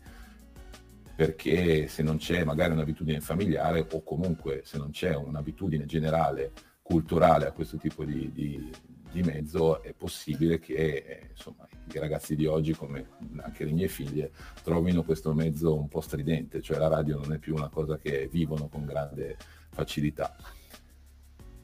Perché 1.17 1.89
se 1.89 2.01
non 2.01 2.15
c'è 2.15 2.45
magari 2.45 2.71
un'abitudine 2.71 3.19
familiare 3.19 3.85
o 3.91 4.03
comunque 4.03 4.61
se 4.63 4.77
non 4.77 4.91
c'è 4.91 5.13
un'abitudine 5.13 5.83
generale 5.83 6.53
culturale 6.81 7.45
a 7.45 7.51
questo 7.51 7.75
tipo 7.75 8.05
di, 8.05 8.31
di, 8.31 8.71
di 9.15 9.23
mezzo 9.23 9.81
è 9.81 9.93
possibile 9.93 10.59
che 10.59 10.73
eh, 10.73 11.27
insomma, 11.31 11.65
i 11.93 11.99
ragazzi 11.99 12.35
di 12.35 12.45
oggi 12.45 12.73
come 12.73 13.07
anche 13.37 13.63
le 13.63 13.71
mie 13.71 13.87
figlie 13.87 14.31
trovino 14.61 15.03
questo 15.03 15.33
mezzo 15.33 15.73
un 15.73 15.87
po' 15.87 16.01
stridente, 16.01 16.61
cioè 16.61 16.77
la 16.77 16.89
radio 16.89 17.17
non 17.17 17.31
è 17.31 17.37
più 17.37 17.55
una 17.55 17.69
cosa 17.69 17.97
che 17.97 18.27
vivono 18.29 18.67
con 18.67 18.85
grande 18.85 19.37
facilità. 19.69 20.35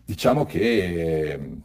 Diciamo 0.06 0.46
che 0.46 1.62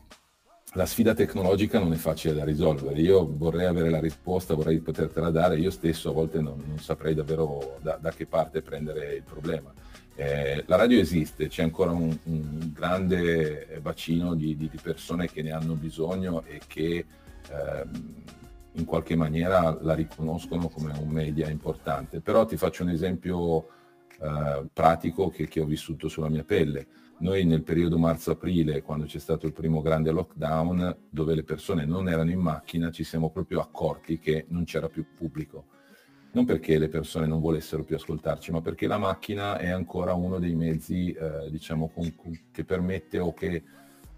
la 0.73 0.87
sfida 0.87 1.15
tecnologica 1.15 1.79
non 1.79 1.93
è 1.93 1.97
facile 1.97 2.35
da 2.35 2.45
risolvere. 2.45 3.01
Io 3.01 3.27
vorrei 3.27 3.67
avere 3.67 3.89
la 3.89 4.01
risposta, 4.01 4.55
vorrei 4.55 4.81
potertela 4.81 5.31
dare, 5.31 5.57
io 5.59 5.71
stesso 5.71 6.11
a 6.11 6.13
volte 6.13 6.41
non, 6.41 6.63
non 6.67 6.79
saprei 6.79 7.15
davvero 7.15 7.79
da, 7.81 7.97
da, 7.97 8.11
che 8.11 8.27
parte 8.27 8.61
prendere 8.61 9.15
il 9.15 9.23
problema. 9.23 9.73
Eh, 10.17 10.65
la 10.67 10.77
radio 10.77 10.99
esiste, 10.99 11.49
c'è 11.49 11.63
ancora 11.63 11.91
un, 11.91 12.17
un 12.25 12.73
grande 12.73 13.79
bacino 13.83 14.35
di, 14.35 14.57
di, 14.57 14.71
persone 14.83 15.27
che 15.31 15.43
ne 15.43 15.53
hanno 15.53 15.75
bisogno 15.75 16.43
e 16.45 16.61
che 16.67 17.05
eh, 17.51 17.85
in 18.73 18.85
qualche 18.85 19.15
maniera 19.15 19.77
la 19.81 19.95
riconoscono 19.95 20.69
come 20.69 20.93
un 20.99 21.09
media 21.09 21.49
importante. 21.51 22.21
Però 22.21 22.47
ti 22.47 22.57
faccio 22.57 22.83
un 22.83 22.91
esempio 22.91 23.69
eh, 24.21 24.67
pratico 24.73 25.29
che, 25.29 25.47
che 25.49 25.61
ho 25.61 25.67
vissuto 25.67 26.09
sulla 26.09 26.31
mia 26.31 26.45
pelle 26.45 26.87
noi 27.19 27.47
nel 27.47 27.63
periodo 27.63 27.97
marzo-aprile, 27.97 28.83
quando 28.83 29.07
c'è 29.07 29.19
stato 29.19 29.47
il 29.47 29.55
primo 29.55 29.81
grande 29.81 30.11
lockdown, 30.11 30.97
dove 31.09 31.35
le 31.35 31.45
persone 31.45 31.87
non 31.87 32.11
erano 32.11 32.31
in 32.31 32.39
macchina, 32.39 32.91
ci 32.91 33.05
siamo 33.05 33.31
proprio 33.31 33.61
accorti 33.61 34.19
che 34.19 34.45
non 34.49 34.65
c'era 34.65 34.89
più 34.89 35.07
pubblico. 35.17 35.67
Non 36.37 36.45
perché 36.45 36.79
le 36.79 36.89
persone 36.89 37.27
non 37.27 37.41
volessero 37.41 37.83
più 37.83 37.97
ascoltarci, 37.97 38.53
ma 38.53 38.61
perché 38.61 38.87
la 38.87 38.99
macchina 38.99 39.57
è 39.57 39.71
ancora 39.71 40.13
uno 40.13 40.39
dei 40.39 40.55
mezzi, 40.55 41.11
eh, 41.11 41.51
diciamo, 41.51 41.89
con, 41.89 42.15
che 42.53 42.63
permette 42.63 43.19
o 43.19 43.33
che 43.33 43.63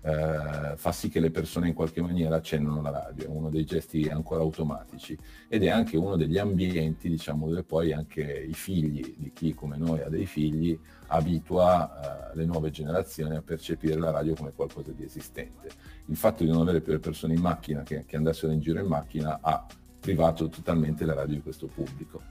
eh, 0.02 0.72
fa 0.74 0.90
sì 0.90 1.10
che 1.10 1.20
le 1.20 1.30
persone 1.30 1.68
in 1.68 1.74
qualche 1.74 2.02
maniera 2.02 2.34
accendano 2.34 2.82
la 2.82 2.90
radio, 2.90 3.26
è 3.26 3.28
uno 3.28 3.50
dei 3.50 3.64
gesti 3.64 4.08
ancora 4.08 4.40
automatici 4.40 5.16
ed 5.46 5.62
è 5.62 5.68
anche 5.68 5.96
uno 5.96 6.16
degli 6.16 6.38
ambienti, 6.38 7.08
diciamo, 7.08 7.46
dove 7.46 7.62
poi 7.62 7.92
anche 7.92 8.22
i 8.22 8.52
figli 8.52 9.14
di 9.16 9.30
chi 9.32 9.54
come 9.54 9.76
noi 9.76 10.00
ha 10.00 10.08
dei 10.08 10.26
figli 10.26 10.76
abitua 11.06 12.32
eh, 12.32 12.36
le 12.36 12.46
nuove 12.46 12.72
generazioni 12.72 13.36
a 13.36 13.42
percepire 13.42 13.94
la 13.94 14.10
radio 14.10 14.34
come 14.34 14.50
qualcosa 14.56 14.90
di 14.90 15.04
esistente. 15.04 15.68
Il 16.06 16.16
fatto 16.16 16.42
di 16.42 16.50
non 16.50 16.62
avere 16.62 16.80
più 16.80 16.90
le 16.90 16.98
persone 16.98 17.34
in 17.34 17.40
macchina 17.40 17.84
che, 17.84 18.04
che 18.06 18.16
andassero 18.16 18.50
in 18.50 18.58
giro 18.58 18.80
in 18.80 18.88
macchina 18.88 19.38
ha 19.40 19.64
privato 20.00 20.48
totalmente 20.48 21.04
la 21.04 21.14
radio 21.14 21.34
di 21.34 21.42
questo 21.42 21.66
pubblico. 21.66 22.22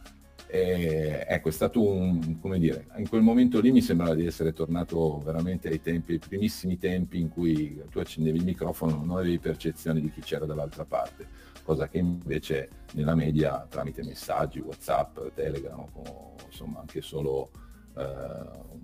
E, 0.49 1.25
ecco, 1.27 1.49
è 1.49 1.51
stato 1.51 1.85
un, 1.85 2.39
come 2.39 2.57
dire, 2.57 2.87
in 2.95 3.09
quel 3.09 3.21
momento 3.21 3.59
lì 3.59 3.71
mi 3.71 3.81
sembrava 3.81 4.15
di 4.15 4.25
essere 4.25 4.53
tornato 4.53 5.19
veramente 5.19 5.67
ai 5.67 5.81
tempi, 5.81 6.13
ai 6.13 6.19
primissimi 6.19 6.77
tempi 6.77 7.19
in 7.19 7.29
cui 7.29 7.81
tu 7.89 7.99
accendevi 7.99 8.37
il 8.37 8.45
microfono, 8.45 9.03
non 9.03 9.17
avevi 9.17 9.39
percezione 9.39 9.99
di 9.99 10.09
chi 10.09 10.21
c'era 10.21 10.45
dall'altra 10.45 10.85
parte, 10.85 11.27
cosa 11.63 11.89
che 11.89 11.97
invece 11.97 12.69
nella 12.93 13.13
media 13.13 13.65
tramite 13.69 14.03
messaggi, 14.03 14.59
Whatsapp, 14.59 15.19
Telegram, 15.35 15.79
o, 15.79 16.35
insomma 16.45 16.79
anche 16.79 17.01
solo 17.01 17.51
eh, 17.97 18.75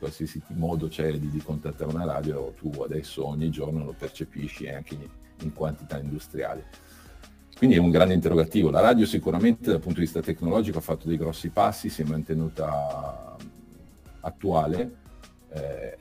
qualsiasi 0.00 0.42
modo 0.48 0.88
c'è 0.88 1.12
di, 1.12 1.28
di, 1.30 1.40
contattare 1.40 1.92
una 1.92 2.04
radio, 2.04 2.52
tu 2.56 2.70
adesso 2.82 3.26
ogni 3.26 3.50
giorno 3.50 3.84
lo 3.84 3.94
percepisci 3.96 4.68
anche 4.68 4.94
in, 4.94 5.08
in 5.42 5.52
quantità 5.52 5.98
industriali. 5.98 6.64
Quindi 7.58 7.74
è 7.74 7.80
un 7.80 7.90
grande 7.90 8.14
interrogativo. 8.14 8.70
La 8.70 8.80
radio 8.80 9.04
sicuramente 9.04 9.70
dal 9.72 9.80
punto 9.80 9.98
di 9.98 10.04
vista 10.04 10.20
tecnologico 10.20 10.78
ha 10.78 10.80
fatto 10.80 11.08
dei 11.08 11.16
grossi 11.16 11.48
passi, 11.48 11.88
si 11.88 12.02
è 12.02 12.04
mantenuta 12.04 13.36
attuale, 14.20 14.96
eh, 15.50 15.98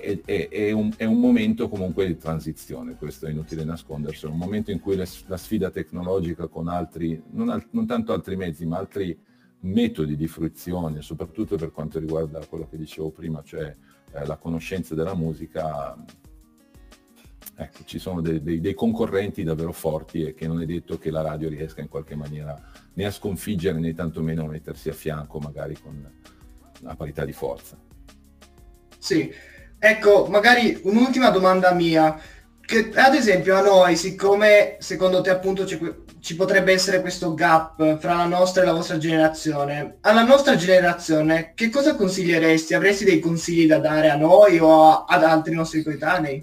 è, 0.00 0.20
è, 0.24 0.48
è, 0.48 0.70
un, 0.70 0.92
è, 0.96 1.04
un, 1.04 1.18
momento 1.18 1.68
comunque 1.68 2.06
di 2.06 2.16
transizione, 2.16 2.94
questo 2.96 3.26
è 3.26 3.30
inutile 3.30 3.64
nascondersi, 3.64 4.26
è 4.26 4.28
un 4.28 4.36
momento 4.36 4.70
in 4.70 4.78
cui 4.78 4.94
le, 4.94 5.06
la 5.26 5.36
sfida 5.36 5.70
tecnologica 5.70 6.46
con 6.46 6.68
altri, 6.68 7.20
non, 7.32 7.48
al, 7.48 7.66
non, 7.70 7.86
tanto 7.86 8.12
altri 8.12 8.36
mezzi, 8.36 8.64
ma 8.64 8.78
altri 8.78 9.18
metodi 9.62 10.16
di 10.16 10.28
fruizione, 10.28 11.02
soprattutto 11.02 11.56
per 11.56 11.72
quanto 11.72 11.98
riguarda 11.98 12.44
quello 12.46 12.68
che 12.68 12.76
dicevo 12.76 13.10
prima, 13.10 13.42
cioè 13.42 13.74
eh, 14.12 14.26
la 14.26 14.36
conoscenza 14.36 14.94
della 14.94 15.14
musica, 15.14 15.96
ecco, 17.60 17.84
ci 17.84 17.98
sono 17.98 18.20
dei, 18.22 18.42
dei, 18.42 18.60
dei, 18.60 18.74
concorrenti 18.74 19.42
davvero 19.42 19.72
forti 19.72 20.24
e 20.24 20.34
che 20.34 20.46
non 20.46 20.62
è 20.62 20.64
detto 20.64 20.98
che 20.98 21.10
la 21.10 21.20
radio 21.20 21.48
riesca 21.48 21.82
in 21.82 21.88
qualche 21.88 22.16
maniera 22.16 22.58
né 22.94 23.04
a 23.04 23.10
sconfiggere 23.10 23.78
né 23.78 23.94
tantomeno 23.94 24.44
a 24.44 24.48
mettersi 24.48 24.88
a 24.88 24.94
fianco 24.94 25.38
magari 25.38 25.76
con 25.80 26.10
la 26.80 26.94
parità 26.96 27.24
di 27.24 27.32
forza. 27.32 27.76
Sì, 28.98 29.32
ecco, 29.78 30.26
magari 30.28 30.80
un'ultima 30.84 31.30
domanda 31.30 31.72
mia. 31.72 32.18
Che, 32.60 32.92
ad 32.94 33.14
esempio 33.14 33.56
a 33.56 33.62
noi, 33.62 33.96
siccome 33.96 34.76
secondo 34.78 35.20
te 35.22 35.30
appunto 35.30 35.66
ci 35.66 36.36
potrebbe 36.36 36.72
essere 36.72 37.00
questo 37.00 37.34
gap 37.34 37.98
fra 37.98 38.14
la 38.14 38.26
nostra 38.26 38.62
e 38.62 38.66
la 38.66 38.72
vostra 38.72 38.96
generazione, 38.96 39.96
alla 40.02 40.22
nostra 40.22 40.54
generazione 40.54 41.52
che 41.56 41.68
cosa 41.68 41.96
consiglieresti? 41.96 42.72
Avresti 42.72 43.04
dei 43.04 43.18
consigli 43.18 43.66
da 43.66 43.78
dare 43.78 44.08
a 44.08 44.16
noi 44.16 44.58
o 44.60 44.84
a, 44.84 45.04
ad 45.08 45.24
altri 45.24 45.52
nostri 45.54 45.82
coetanei? 45.82 46.40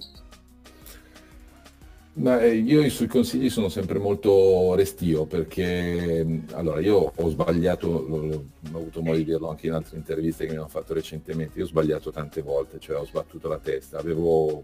Beh, 2.20 2.56
io 2.56 2.90
sui 2.90 3.06
consigli 3.06 3.48
sono 3.48 3.70
sempre 3.70 4.00
molto 4.00 4.74
restio 4.74 5.28
perché 5.28 6.42
allora 6.54 6.80
io 6.80 7.14
ho 7.16 7.30
sbagliato, 7.30 7.88
ho 7.88 8.46
avuto 8.74 9.04
modo 9.04 9.18
di 9.18 9.24
dirlo 9.24 9.50
anche 9.50 9.68
in 9.68 9.74
altre 9.74 9.98
interviste 9.98 10.46
che 10.48 10.52
mi 10.54 10.58
hanno 10.58 10.68
fatto 10.68 10.96
recentemente, 10.96 11.60
io 11.60 11.66
ho 11.66 11.68
sbagliato 11.68 12.10
tante 12.10 12.42
volte, 12.42 12.80
cioè 12.80 12.98
ho 12.98 13.06
sbattuto 13.06 13.48
la 13.48 13.60
testa, 13.60 14.00
avevo 14.00 14.64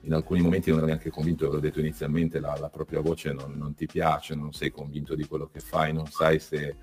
in 0.00 0.14
alcuni 0.14 0.40
momenti 0.40 0.70
non 0.70 0.78
ero 0.78 0.86
neanche 0.86 1.10
convinto, 1.10 1.50
l'ho 1.50 1.60
detto 1.60 1.80
inizialmente, 1.80 2.40
la, 2.40 2.56
la 2.58 2.70
propria 2.70 3.00
voce 3.00 3.34
non, 3.34 3.52
non, 3.58 3.74
ti 3.74 3.84
piace, 3.84 4.34
non 4.34 4.54
sei 4.54 4.70
convinto 4.70 5.14
di 5.14 5.26
quello 5.26 5.50
che 5.52 5.60
fai, 5.60 5.92
non 5.92 6.06
sai 6.06 6.38
se 6.38 6.74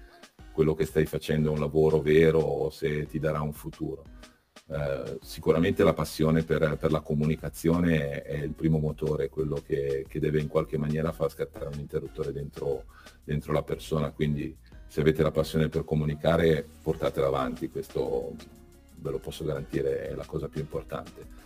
quello 0.52 0.76
che 0.76 0.86
stai 0.86 1.08
facendo 1.08 1.50
è 1.50 1.52
un 1.52 1.60
lavoro 1.60 2.00
vero 2.00 2.38
o 2.38 2.70
se 2.70 3.08
ti 3.08 3.18
darà 3.18 3.42
un 3.42 3.54
futuro. 3.54 4.04
Eh, 4.72 5.18
sicuramente 5.22 5.84
la 5.84 5.94
passione 5.94 6.44
per, 6.44 6.78
per, 6.80 6.92
la 6.92 7.02
comunicazione 7.02 8.22
è 8.22 8.36
il 8.36 8.54
primo 8.54 8.78
motore, 8.78 9.28
quello 9.28 9.62
che, 9.66 10.06
che, 10.08 10.20
deve 10.22 10.40
in 10.40 10.48
qualche 10.48 10.78
maniera 10.78 11.12
far 11.12 11.30
scattare 11.30 11.66
un 11.66 11.80
interruttore 11.80 12.32
dentro, 12.32 12.86
dentro, 13.22 13.52
la 13.52 13.64
persona, 13.64 14.12
quindi 14.12 14.56
se 14.88 15.02
avete 15.02 15.24
la 15.24 15.32
passione 15.32 15.68
per 15.68 15.84
comunicare 15.84 16.66
portatela 16.82 17.28
avanti, 17.28 17.70
questo 17.70 18.34
ve 18.96 19.12
lo 19.12 19.20
posso 19.20 19.44
garantire 19.44 20.08
è 20.08 20.16
la 20.16 20.26
cosa 20.26 20.48
più 20.48 20.62
importante. 20.62 21.40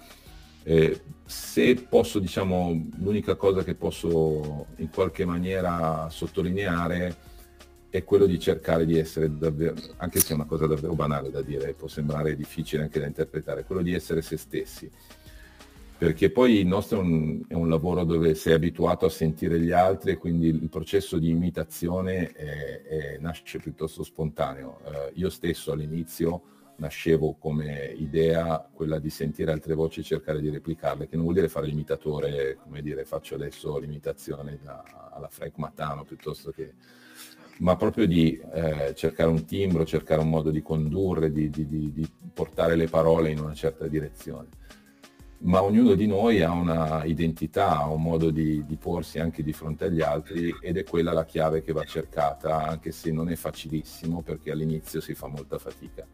Eh, 0.61 1.01
se 1.25 1.73
posso, 1.89 2.19
diciamo, 2.19 2.89
l'unica 2.99 3.33
cosa 3.33 3.63
che 3.63 3.73
posso 3.73 4.67
in 4.75 4.89
qualche 4.91 5.25
maniera 5.25 6.07
sottolineare 6.11 7.15
è 7.97 8.03
quello 8.03 8.25
di 8.25 8.37
cercare 8.39 8.85
di 8.85 8.97
essere 8.97 9.37
davvero, 9.37 9.75
anche 9.97 10.19
se 10.19 10.33
è 10.33 10.35
una 10.35 10.45
cosa 10.45 10.67
davvero 10.67 10.93
banale 10.95 11.31
da 11.31 11.41
dire, 11.41 11.73
può 11.73 11.87
sembrare 11.87 12.35
difficile 12.35 12.83
anche 12.83 12.99
da 12.99 13.05
interpretare, 13.05 13.63
quello 13.63 13.81
di 13.81 13.93
essere 13.93 14.21
se 14.21 14.35
stessi. 14.37 14.91
Perché 15.97 16.29
poi 16.29 16.59
il 16.59 16.67
nostro 16.67 16.99
è 16.99 17.01
un, 17.01 17.43
è 17.47 17.53
un 17.53 17.69
lavoro 17.69 18.03
dove 18.03 18.35
sei 18.35 18.51
abituato 18.51 19.05
a 19.05 19.09
sentire 19.09 19.61
gli 19.61 19.71
altri 19.71 20.11
e 20.11 20.17
quindi 20.17 20.47
il 20.47 20.67
processo 20.67 21.17
di 21.17 21.29
imitazione 21.29 22.31
è, 22.33 22.81
è, 22.81 23.17
nasce 23.19 23.59
piuttosto 23.59 24.03
spontaneo. 24.03 24.81
Uh, 24.83 24.91
io 25.13 25.29
stesso 25.29 25.71
all'inizio 25.71 26.41
nascevo 26.77 27.35
come 27.39 27.93
idea 27.97 28.69
quella 28.73 28.99
di 28.99 29.09
sentire 29.09 29.53
altre 29.53 29.73
voci 29.73 30.01
e 30.01 30.03
cercare 30.03 30.41
di 30.41 30.49
replicarle, 30.49 31.07
che 31.07 31.15
non 31.15 31.23
vuol 31.23 31.35
dire 31.37 31.47
fare 31.47 31.67
l'imitatore, 31.67 32.57
come 32.61 32.81
dire 32.81 33.05
faccio 33.05 33.35
adesso 33.35 33.77
l'imitazione 33.77 34.59
da, 34.61 35.11
alla 35.13 35.29
Frank 35.29 35.57
Matano 35.57 36.03
piuttosto 36.03 36.51
che 36.51 36.73
ma 37.59 37.75
proprio 37.75 38.05
di 38.05 38.39
eh, 38.53 38.93
cercare 38.95 39.29
un 39.29 39.45
timbro, 39.45 39.85
cercare 39.85 40.21
un 40.21 40.29
modo 40.29 40.51
di 40.51 40.61
condurre, 40.61 41.31
di, 41.31 41.49
di, 41.49 41.65
di, 41.67 41.93
di, 41.93 42.09
portare 42.33 42.75
le 42.75 42.87
parole 42.87 43.31
in 43.31 43.39
una 43.39 43.53
certa 43.53 43.87
direzione. 43.87 44.47
Ma 45.39 45.61
ognuno 45.61 45.93
di 45.93 46.07
noi 46.07 46.41
ha 46.41 46.51
una 46.51 47.03
identità, 47.05 47.77
ha 47.77 47.89
un 47.89 48.01
modo 48.01 48.29
di, 48.29 48.63
porsi 48.79 49.19
anche 49.19 49.43
di 49.43 49.53
fronte 49.53 49.85
agli 49.85 50.01
altri 50.01 50.53
ed 50.61 50.77
è 50.77 50.83
quella 50.83 51.13
la 51.13 51.25
chiave 51.25 51.61
che 51.61 51.71
va 51.71 51.83
cercata, 51.83 52.65
anche 52.65 52.91
se 52.91 53.11
non 53.11 53.29
è 53.29 53.35
facilissimo 53.35 54.21
perché 54.21 54.51
all'inizio 54.51 54.99
si 54.99 55.13
fa 55.13 55.27
molta 55.27 55.57
fatica. 55.57 56.05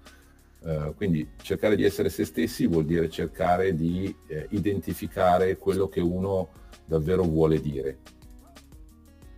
Uh, 0.64 0.94
quindi 0.94 1.28
cercare 1.42 1.76
di 1.76 1.84
essere 1.84 2.10
se 2.10 2.24
stessi 2.24 2.68
vuol 2.68 2.86
dire 2.86 3.10
cercare 3.10 3.74
di 3.74 4.16
eh, 4.28 4.46
identificare 4.52 5.58
quello 5.58 5.88
che 5.88 6.02
uno 6.02 6.50
davvero 6.86 7.24
vuole 7.24 7.60
dire 7.60 7.98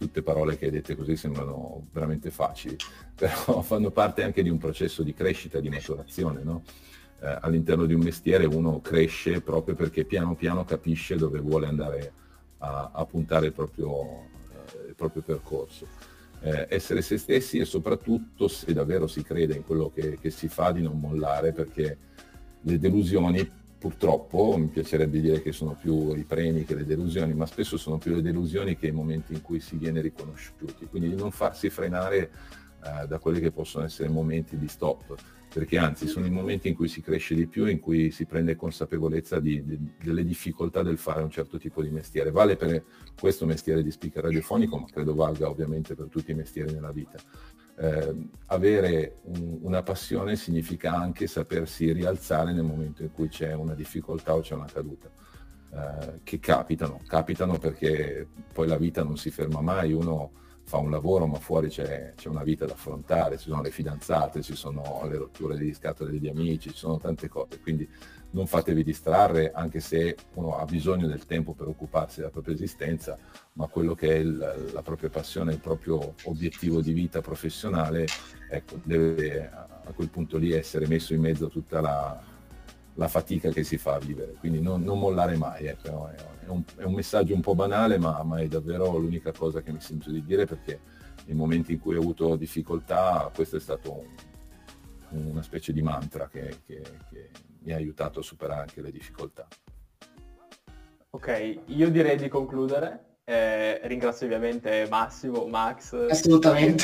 tutte 0.04 0.22
parole 0.22 0.58
che 0.58 0.70
dette 0.70 0.98
così 0.98 1.16
sembrano 1.16 1.88
veramente 1.94 2.30
facili, 2.30 2.76
però 3.16 3.62
fanno 3.62 3.90
parte 3.90 4.24
anche 4.24 4.44
di 4.44 4.50
un 4.50 4.58
processo 4.58 5.02
di 5.02 5.14
crescita, 5.14 5.62
di 5.62 5.70
maturazione. 5.70 6.44
No? 6.44 6.64
Eh, 7.22 7.38
all'interno 7.42 7.86
di 7.86 7.94
un 7.94 8.02
mestiere 8.02 8.46
uno 8.46 8.82
cresce 8.82 9.40
proprio 9.40 9.76
perché 9.76 10.04
piano 10.04 10.36
piano 10.36 10.66
capisce 10.66 11.16
dove 11.16 11.40
vuole 11.40 11.68
andare 11.68 12.12
a, 12.58 12.92
a 12.94 13.06
puntare 13.06 13.46
il 13.46 13.54
proprio, 13.54 14.24
eh, 14.84 14.88
il 14.90 14.96
proprio 14.96 15.22
percorso. 15.22 15.88
Eh, 16.42 16.68
essere 16.70 17.02
se 17.02 17.18
stessi 17.18 17.60
e 17.60 17.64
soprattutto 17.64 18.50
se 18.50 18.74
davvero 18.74 19.08
si 19.08 19.24
crede 19.24 19.56
in 19.56 19.64
quello 19.64 19.90
che, 19.90 20.18
che 20.20 20.30
si 20.30 20.50
fa 20.50 20.74
di 20.74 20.82
non 20.82 21.00
mollare 21.00 21.54
perché 21.54 21.98
le 22.60 22.78
delusioni 22.78 23.50
purtroppo 23.84 24.56
mi 24.58 24.68
piacerebbe 24.68 25.20
dire 25.20 25.42
che 25.42 25.52
sono 25.52 25.76
più 25.78 26.16
i 26.16 26.24
premi 26.24 26.64
che 26.64 26.74
le 26.74 26.86
delusioni, 26.86 27.34
ma 27.34 27.46
spesso 27.46 27.76
sono 27.76 27.98
più 27.98 28.16
le 28.16 28.22
delusioni 28.22 28.78
che 28.78 28.88
i 28.88 28.92
momenti 28.94 29.34
in 29.34 29.42
cui 29.42 29.60
si 29.60 29.76
viene 29.76 30.00
riconosciuti. 30.00 30.86
Quindi 30.86 31.10
di 31.10 31.16
non 31.16 31.32
farsi 31.32 31.70
frenare 31.70 32.32
eh, 32.82 33.08
da 33.08 33.20
quelli 33.20 33.42
che 33.42 33.52
possono 33.52 33.84
essere 33.84 34.08
momenti 34.08 34.58
di 34.58 34.70
stop, 34.70 35.14
perché 35.54 35.78
anzi 35.78 36.08
sono 36.08 36.26
i 36.26 36.30
momenti 36.30 36.70
in 36.70 36.76
cui 36.76 36.88
si 36.88 37.02
cresce 37.02 37.36
di 37.36 37.46
più, 37.46 37.66
in 37.66 37.82
cui 37.82 38.10
si 38.12 38.26
prende 38.26 38.56
consapevolezza 38.56 39.42
di, 39.42 39.62
di, 39.66 39.78
delle 40.02 40.24
difficoltà 40.24 40.82
del 40.82 40.98
fare 40.98 41.22
un 41.22 41.30
certo 41.30 41.58
tipo 41.58 41.82
di 41.82 41.90
mestiere. 41.90 42.32
Vale 42.32 42.56
per 42.56 42.86
questo 43.20 43.46
mestiere 43.46 43.84
di 43.84 43.92
speaker 43.92 44.24
radiofonico, 44.24 44.78
ma 44.78 44.86
credo 44.90 45.14
valga 45.14 45.50
ovviamente 45.50 45.94
per 45.94 46.08
tutti 46.08 46.32
i 46.32 46.36
mestieri 46.36 46.72
nella 46.72 46.94
vita. 46.94 47.20
Eh, 47.76 48.30
avere 48.48 49.16
un, 49.24 49.60
una 49.62 49.82
passione 49.82 50.36
significa 50.36 50.94
anche 50.94 51.26
sapersi 51.28 51.92
rialzare 51.92 52.54
nel 52.54 52.64
momento 52.64 53.02
in 53.02 53.12
cui 53.12 53.30
c'è 53.30 53.54
una 53.54 53.74
difficoltà 53.74 54.36
o 54.36 54.42
c'è 54.42 54.54
una 54.54 54.68
caduta. 54.72 55.10
Eh, 55.74 56.20
che 56.24 56.40
capitano, 56.40 57.00
capitano 57.08 57.58
perché 57.58 58.28
poi 58.54 58.68
la 58.68 58.78
vita 58.78 59.04
non 59.04 59.18
si 59.18 59.32
ferma 59.32 59.62
mai, 59.62 59.92
uno 59.92 60.32
fa 60.66 60.78
un 60.78 60.90
lavoro 60.90 61.26
ma 61.26 61.40
fuori 61.40 61.68
c'è, 61.68 62.14
c'è, 62.16 62.30
una 62.30 62.44
vita 62.44 62.66
da 62.66 62.74
affrontare, 62.74 63.38
ci 63.38 63.50
sono 63.50 63.62
le 63.62 63.72
fidanzate, 63.72 64.42
ci 64.42 64.56
sono 64.56 65.02
le 65.10 65.18
rotture 65.18 65.58
di 65.58 65.74
scatole 65.74 66.12
degli 66.12 66.28
amici, 66.28 66.70
ci 66.70 66.78
sono 66.78 66.98
tante 66.98 67.28
cose, 67.28 67.60
quindi 67.60 67.90
non 68.34 68.48
fatevi 68.48 68.84
distrarre 68.84 69.52
anche 69.52 69.80
se 69.80 70.16
uno 70.34 70.58
ha 70.58 70.66
bisogno 70.66 71.08
del 71.08 71.26
tempo 71.26 71.54
per 71.54 71.68
occuparsi 71.68 72.20
della 72.20 72.32
propria 72.32 72.56
esistenza, 72.56 73.18
ma 73.54 73.68
quello 73.68 73.96
che 73.96 74.10
è 74.10 74.16
il, 74.16 74.72
la 74.74 74.82
propria 74.82 75.10
passione, 75.10 75.54
il 75.54 75.60
proprio 75.60 76.16
obiettivo 76.24 76.82
di 76.82 76.94
vita 76.94 77.22
professionale, 77.22 78.06
ecco, 78.50 78.80
deve 78.84 79.50
a 79.86 79.92
quel 79.94 80.10
punto 80.10 80.38
lì 80.38 80.52
essere 80.52 80.88
messo 80.88 81.14
in 81.14 81.22
mezzo 81.22 81.46
a 81.46 81.50
tutta 81.50 81.82
la, 81.82 82.22
la 82.96 83.08
fatica 83.08 83.50
che 83.52 83.64
si 83.64 83.78
fa 83.78 83.96
a 83.96 84.00
vivere, 84.00 84.34
quindi 84.40 84.62
non, 84.62 84.82
non 84.82 84.98
mollare 84.98 85.36
mai, 85.36 85.66
è, 85.66 85.76
è, 85.78 85.90
un, 86.48 86.64
è, 86.78 86.84
un, 86.84 86.94
messaggio 86.94 87.36
un 87.36 87.42
po' 87.42 87.54
banale, 87.54 87.98
ma, 87.98 88.24
ma, 88.24 88.40
è 88.40 88.48
davvero 88.48 88.98
l'unica 88.98 89.32
cosa 89.32 89.62
che 89.62 89.72
mi 89.72 89.82
sento 89.82 90.10
di 90.10 90.24
dire 90.24 90.46
perché 90.46 90.80
nei 91.26 91.36
momenti 91.36 91.74
in 91.74 91.80
cui 91.80 91.96
ho 91.96 92.02
avuto 92.02 92.36
difficoltà 92.36 93.32
questo 93.34 93.58
è 93.58 93.60
stato 93.60 93.94
un, 93.94 94.06
una 95.14 95.42
specie 95.42 95.74
di 95.74 95.82
mantra 95.82 96.28
che, 96.28 96.58
che, 96.66 96.82
che 97.10 97.30
mi 97.60 97.72
ha 97.72 97.78
aiutato 97.78 98.20
a 98.20 98.24
superare 98.24 98.62
anche 98.62 98.82
le 98.82 98.92
difficoltà. 98.92 99.48
Ok, 101.12 101.60
io 101.66 101.92
direi 101.92 102.18
di 102.18 102.28
concludere. 102.28 103.12
Eh, 103.24 103.80
ringrazio 103.88 104.26
ovviamente 104.26 104.88
Massimo, 104.90 105.46
Max. 105.46 105.94
Assolutamente. 106.10 106.84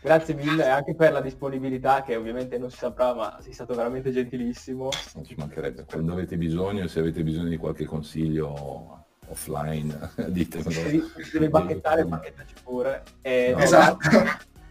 Grazie 0.00 0.34
mille 0.34 0.68
anche 0.68 0.94
per 0.94 1.12
la 1.12 1.20
disponibilità 1.20 2.02
che 2.02 2.14
ovviamente 2.14 2.56
non 2.56 2.70
si 2.70 2.78
saprà, 2.78 3.14
ma 3.14 3.38
sei 3.40 3.52
stato 3.52 3.74
veramente 3.74 4.10
gentilissimo. 4.10 4.88
Non 5.14 5.24
ci 5.24 5.34
mancherebbe. 5.36 5.84
Quando 5.84 6.12
avete 6.12 6.36
bisogno, 6.36 6.86
se 6.86 7.00
avete 7.00 7.22
bisogno 7.22 7.48
di 7.48 7.56
qualche 7.56 7.84
consiglio 7.84 9.06
offline, 9.26 10.12
ditemelo. 10.28 10.70
Se 10.70 11.02
devi 11.32 11.48
bacchettare, 11.48 12.04
bacchettaci 12.04 12.54
pure. 12.62 13.02
E, 13.20 13.52
no, 13.54 13.62
esatto. 13.62 14.08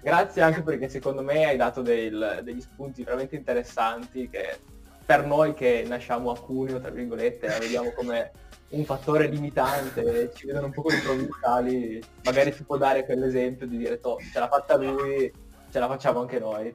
Grazie, 0.08 0.42
anche 0.42 0.62
perché 0.62 0.88
secondo 0.88 1.22
me 1.22 1.48
hai 1.48 1.58
dato 1.58 1.82
del, 1.82 2.40
degli 2.42 2.62
spunti 2.62 3.04
veramente 3.04 3.36
interessanti 3.36 4.30
che 4.30 4.58
per 5.06 5.26
noi 5.26 5.54
che 5.54 5.84
nasciamo 5.86 6.32
a 6.32 6.40
Cuneo, 6.40 6.80
tra 6.80 6.92
virgolette, 6.92 7.46
la 7.48 7.58
vediamo 7.58 7.92
come 7.92 8.32
un 8.70 8.86
fattore 8.86 9.28
limitante, 9.28 10.32
ci 10.34 10.46
vedono 10.46 10.68
un 10.68 10.72
po' 10.72 10.84
come 10.84 11.02
provinciali, 11.04 12.02
magari 12.24 12.54
si 12.54 12.64
può 12.64 12.78
dare 12.78 13.04
quell'esempio 13.04 13.68
di 13.68 13.80
dire, 13.80 14.00
to, 14.00 14.16
ce 14.32 14.40
l'ha 14.40 14.48
fatta 14.48 14.78
lui, 14.78 15.30
ce 15.70 15.78
la 15.78 15.88
facciamo 15.90 16.22
anche 16.22 16.40
noi. 16.40 16.74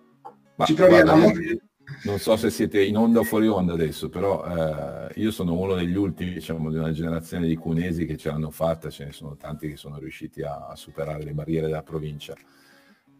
Ma, 0.57 0.66
ci 0.66 0.75
proviamo. 0.75 1.33
non 2.05 2.18
so 2.18 2.37
se 2.37 2.51
siete 2.51 2.85
in 2.85 2.99
onda 2.99 3.21
o 3.21 3.25
fuori 3.25 3.49
onda 3.49 3.73
adesso, 3.73 4.11
però 4.11 4.45
eh, 4.45 5.12
io 5.14 5.31
sono 5.31 5.59
uno 5.59 5.75
degli 5.75 5.97
ultimi, 5.97 6.35
diciamo, 6.35 6.71
di 6.71 6.77
una 6.77 6.92
generazione 6.92 7.47
di 7.47 7.57
cunesi 7.57 8.05
che 8.05 8.18
ce 8.18 8.29
l'hanno 8.29 8.51
fatta, 8.51 8.90
ce 8.90 9.07
ne 9.07 9.12
sono 9.12 9.37
tanti 9.37 9.71
che 9.71 9.79
sono 9.79 9.97
riusciti 9.97 10.42
a, 10.42 10.66
a 10.66 10.77
superare 10.77 11.25
le 11.25 11.33
barriere 11.33 11.68
della 11.68 11.83
provincia. 11.83 12.35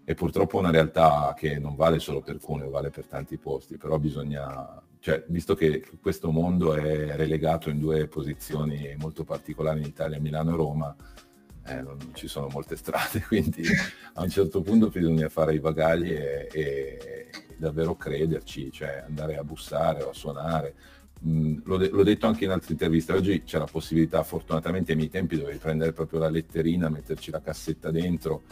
E 0.05 0.15
purtroppo 0.15 0.57
è 0.57 0.61
una 0.61 0.71
realtà 0.71 1.35
che 1.37 1.59
non 1.59 1.77
vale 1.77 1.99
solo 1.99 2.21
per 2.21 2.39
Cuneo, 2.39 2.71
vale 2.71 2.91
per 2.91 3.07
tanti 3.07 3.39
posti, 3.39 3.77
però 3.77 3.99
bisogna 3.99 4.83
cioè, 5.03 5.25
visto 5.27 5.57
che 5.57 5.85
questo 6.01 6.31
mondo 6.31 6.75
è 6.75 7.17
relegato 7.17 7.71
in 7.71 7.81
due 7.81 8.07
posizioni 8.07 8.95
molto 8.99 9.25
particolari 9.25 9.81
in 9.81 9.87
Italia, 9.87 10.21
Milano 10.21 10.53
e 10.53 10.57
Roma, 10.57 10.97
eh, 11.67 11.83
non 11.83 11.99
ci 12.15 12.29
sono 12.29 12.49
molte 12.49 12.77
strade, 12.77 13.21
quindi 13.27 13.65
a 14.15 14.23
un 14.23 14.31
certo 14.31 14.63
punto 14.63 14.91
bisogna 14.91 15.29
fare 15.29 15.55
i 15.55 15.59
bagagli 15.59 16.13
e, 16.13 16.49
e 16.53 17.31
davvero 17.57 17.97
crederci, 17.97 18.71
cioè 18.71 19.05
andare 19.07 19.37
a 19.37 19.43
bussare 19.43 20.03
o 20.03 20.11
a 20.11 20.15
suonare. 20.15 20.75
Mm, 21.27 21.59
l'ho, 21.65 21.77
de- 21.77 21.91
l'ho, 21.91 22.03
detto 22.03 22.27
anche 22.27 22.45
in 22.45 22.51
altre 22.51 22.73
interviste, 22.73 23.13
oggi 23.13 23.43
c'è 23.43 23.59
la 23.59 23.69
possibilità, 23.71 24.23
fortunatamente 24.23 24.93
ai 24.93 24.99
miei 24.99 25.11
tempi 25.11 25.37
dovevi 25.37 25.59
prendere 25.59 25.93
proprio 25.93 26.21
la 26.21 26.29
letterina, 26.29 26.89
metterci 26.89 27.33
la 27.33 27.41
cassetta 27.41 27.91
dentro 27.91 28.43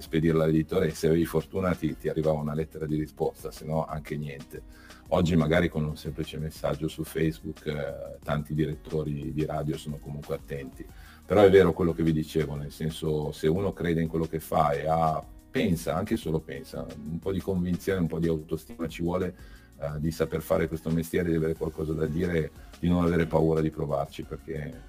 spedirla 0.00 0.44
all'editore 0.44 0.88
e 0.88 0.94
se 0.94 1.06
avevi 1.06 1.24
fortuna 1.24 1.74
ti, 1.74 1.96
ti 1.96 2.08
arrivava 2.08 2.38
una 2.38 2.54
lettera 2.54 2.86
di 2.86 2.96
risposta, 2.96 3.50
se 3.50 3.64
no 3.64 3.84
anche 3.84 4.16
niente 4.16 4.62
Oggi 5.10 5.36
magari 5.36 5.70
con 5.70 5.84
un 5.84 5.96
semplice 5.96 6.36
messaggio 6.36 6.86
su 6.86 7.02
Facebook 7.02 7.64
eh, 7.64 8.18
tanti 8.22 8.52
direttori 8.52 9.32
di 9.32 9.46
radio 9.46 9.78
sono 9.78 9.96
comunque 9.96 10.34
attenti. 10.34 10.84
Però 11.24 11.40
è 11.42 11.50
vero 11.50 11.72
quello 11.72 11.94
che 11.94 12.02
vi 12.02 12.12
dicevo, 12.12 12.56
nel 12.56 12.70
senso 12.70 13.32
se 13.32 13.48
uno 13.48 13.72
crede 13.72 14.02
in 14.02 14.08
quello 14.08 14.26
che 14.26 14.38
fa 14.38 14.72
e 14.72 14.86
ha, 14.86 15.22
pensa, 15.50 15.94
anche 15.94 16.16
solo 16.16 16.40
pensa, 16.40 16.86
un 17.06 17.18
po' 17.18 17.32
di 17.32 17.40
convinzione, 17.40 18.00
un 18.00 18.06
po' 18.06 18.18
di 18.18 18.28
autostima 18.28 18.86
ci 18.86 19.02
vuole 19.02 19.34
eh, 19.80 19.98
di 19.98 20.10
saper 20.10 20.42
fare 20.42 20.68
questo 20.68 20.90
mestiere, 20.90 21.30
di 21.30 21.36
avere 21.36 21.54
qualcosa 21.54 21.94
da 21.94 22.04
dire, 22.04 22.50
di 22.78 22.88
non 22.88 23.02
avere 23.02 23.24
paura 23.24 23.62
di 23.62 23.70
provarci, 23.70 24.24
perché 24.24 24.82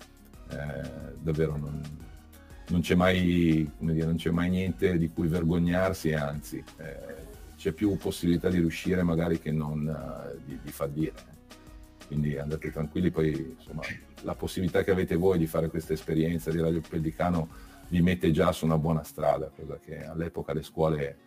eh, 0.50 0.90
davvero 1.22 1.56
non, 1.56 1.82
non, 2.70 2.82
c'è 2.82 2.96
mai, 2.96 3.70
dire, 3.78 4.06
non, 4.06 4.16
c'è 4.16 4.32
mai, 4.32 4.50
niente 4.50 4.98
di 4.98 5.10
cui 5.10 5.28
vergognarsi, 5.28 6.14
anzi 6.14 6.64
eh, 6.78 7.28
c'è 7.58 7.72
più 7.72 7.98
possibilità 7.98 8.50
di 8.50 8.58
riuscire 8.58 9.04
magari 9.04 9.40
che 9.40 9.52
non 9.52 9.86
uh, 9.86 10.40
di, 10.46 10.58
di 10.62 10.72
fallire. 10.72 11.38
Quindi 12.08 12.38
andate 12.38 12.72
tranquilli, 12.72 13.12
poi 13.12 13.56
insomma 13.58 13.82
la 14.22 14.34
possibilità 14.34 14.84
che 14.84 14.92
avete 14.92 15.16
voi 15.16 15.38
di 15.38 15.46
fare 15.46 15.70
questa 15.70 15.94
esperienza 15.94 16.50
di 16.50 16.60
Radio 16.60 16.82
Pellicano 16.88 17.68
vi 17.90 18.02
mette 18.02 18.32
già 18.32 18.52
su 18.52 18.66
una 18.66 18.78
buona 18.78 19.04
strada, 19.04 19.52
cosa 19.56 19.80
che 19.80 20.06
all'epoca 20.06 20.54
le 20.54 20.64
scuole 20.64 21.18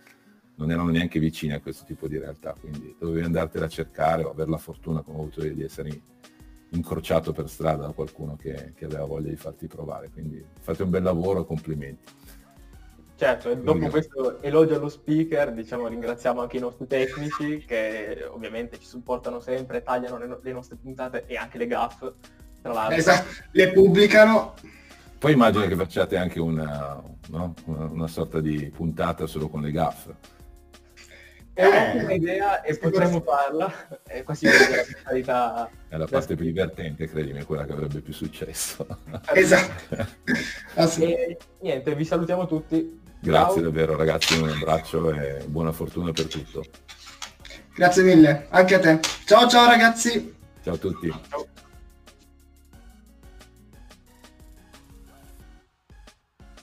non 0.56 0.70
erano 0.70 0.90
neanche 0.90 1.18
vicine 1.18 1.54
a 1.54 1.60
questo 1.60 1.84
tipo 1.84 2.08
di 2.08 2.18
realtà, 2.18 2.54
quindi 2.58 2.94
dovevi 2.98 3.24
andartela 3.24 3.66
a 3.66 3.68
cercare 3.68 4.22
o 4.22 4.30
avere 4.30 4.50
la 4.50 4.58
fortuna, 4.58 5.02
come 5.02 5.18
ho 5.18 5.20
avuto 5.22 5.44
io, 5.44 5.54
di 5.54 5.62
essere 5.62 6.00
incrociato 6.72 7.32
per 7.32 7.48
strada 7.48 7.86
da 7.86 7.92
qualcuno 7.92 8.36
che, 8.36 8.72
che 8.74 8.84
aveva 8.84 9.04
voglia 9.04 9.30
di 9.30 9.36
farti 9.36 9.66
provare. 9.66 10.10
Quindi 10.10 10.44
fate 10.60 10.82
un 10.82 10.90
bel 10.90 11.02
lavoro, 11.02 11.44
complimenti. 11.44 12.20
Certo, 13.16 13.50
e 13.50 13.56
dopo 13.56 13.86
questo 13.86 14.42
elogio 14.42 14.74
allo 14.74 14.88
speaker, 14.88 15.52
diciamo, 15.52 15.86
ringraziamo 15.86 16.40
anche 16.40 16.56
i 16.56 16.60
nostri 16.60 16.88
tecnici 16.88 17.64
che 17.64 18.26
ovviamente 18.28 18.80
ci 18.80 18.86
supportano 18.86 19.38
sempre, 19.38 19.82
tagliano 19.82 20.18
le, 20.18 20.26
no- 20.26 20.40
le 20.42 20.52
nostre 20.52 20.76
puntate 20.76 21.24
e 21.26 21.36
anche 21.36 21.56
le 21.58 21.68
gaff, 21.68 22.04
tra 22.60 22.72
l'altro. 22.72 22.96
Esatto, 22.96 23.28
le 23.52 23.70
pubblicano. 23.70 24.54
Poi 25.18 25.34
immagino 25.34 25.64
che 25.68 25.76
facciate 25.76 26.16
anche 26.16 26.40
una, 26.40 27.00
no? 27.28 27.54
una, 27.66 27.84
una 27.84 28.08
sorta 28.08 28.40
di 28.40 28.72
puntata 28.74 29.26
solo 29.28 29.48
con 29.48 29.60
le 29.62 29.70
gaff. 29.70 30.08
È 31.54 31.66
un'ottima 31.66 32.10
eh, 32.10 32.14
idea 32.14 32.62
e 32.62 32.78
potremmo 32.78 33.20
farla, 33.20 34.00
e 34.06 34.22
quasi 34.22 34.46
la 34.46 34.52
mentalità... 34.94 35.70
È 35.88 35.96
la 35.96 36.06
parte 36.06 36.34
più 36.34 36.46
divertente, 36.46 37.06
credimi, 37.08 37.40
è 37.40 37.44
quella 37.44 37.64
che 37.64 37.72
avrebbe 37.72 38.00
più 38.00 38.12
successo. 38.12 38.86
Esatto. 39.34 40.06
e 40.98 41.36
niente, 41.60 41.94
vi 41.94 42.04
salutiamo 42.04 42.46
tutti. 42.46 43.00
Grazie 43.20 43.60
Ciao. 43.60 43.70
davvero 43.70 43.96
ragazzi, 43.96 44.40
un 44.40 44.48
abbraccio 44.48 45.12
e 45.12 45.44
buona 45.46 45.72
fortuna 45.72 46.10
per 46.10 46.26
tutto. 46.26 46.64
Grazie 47.74 48.02
mille, 48.02 48.46
anche 48.50 48.74
a 48.74 48.80
te. 48.80 49.00
Ciao 49.26 49.46
ciao 49.48 49.66
ragazzi. 49.66 50.34
Ciao 50.62 50.74
a 50.74 50.78
tutti. 50.78 51.08
Ciao. 51.28 51.51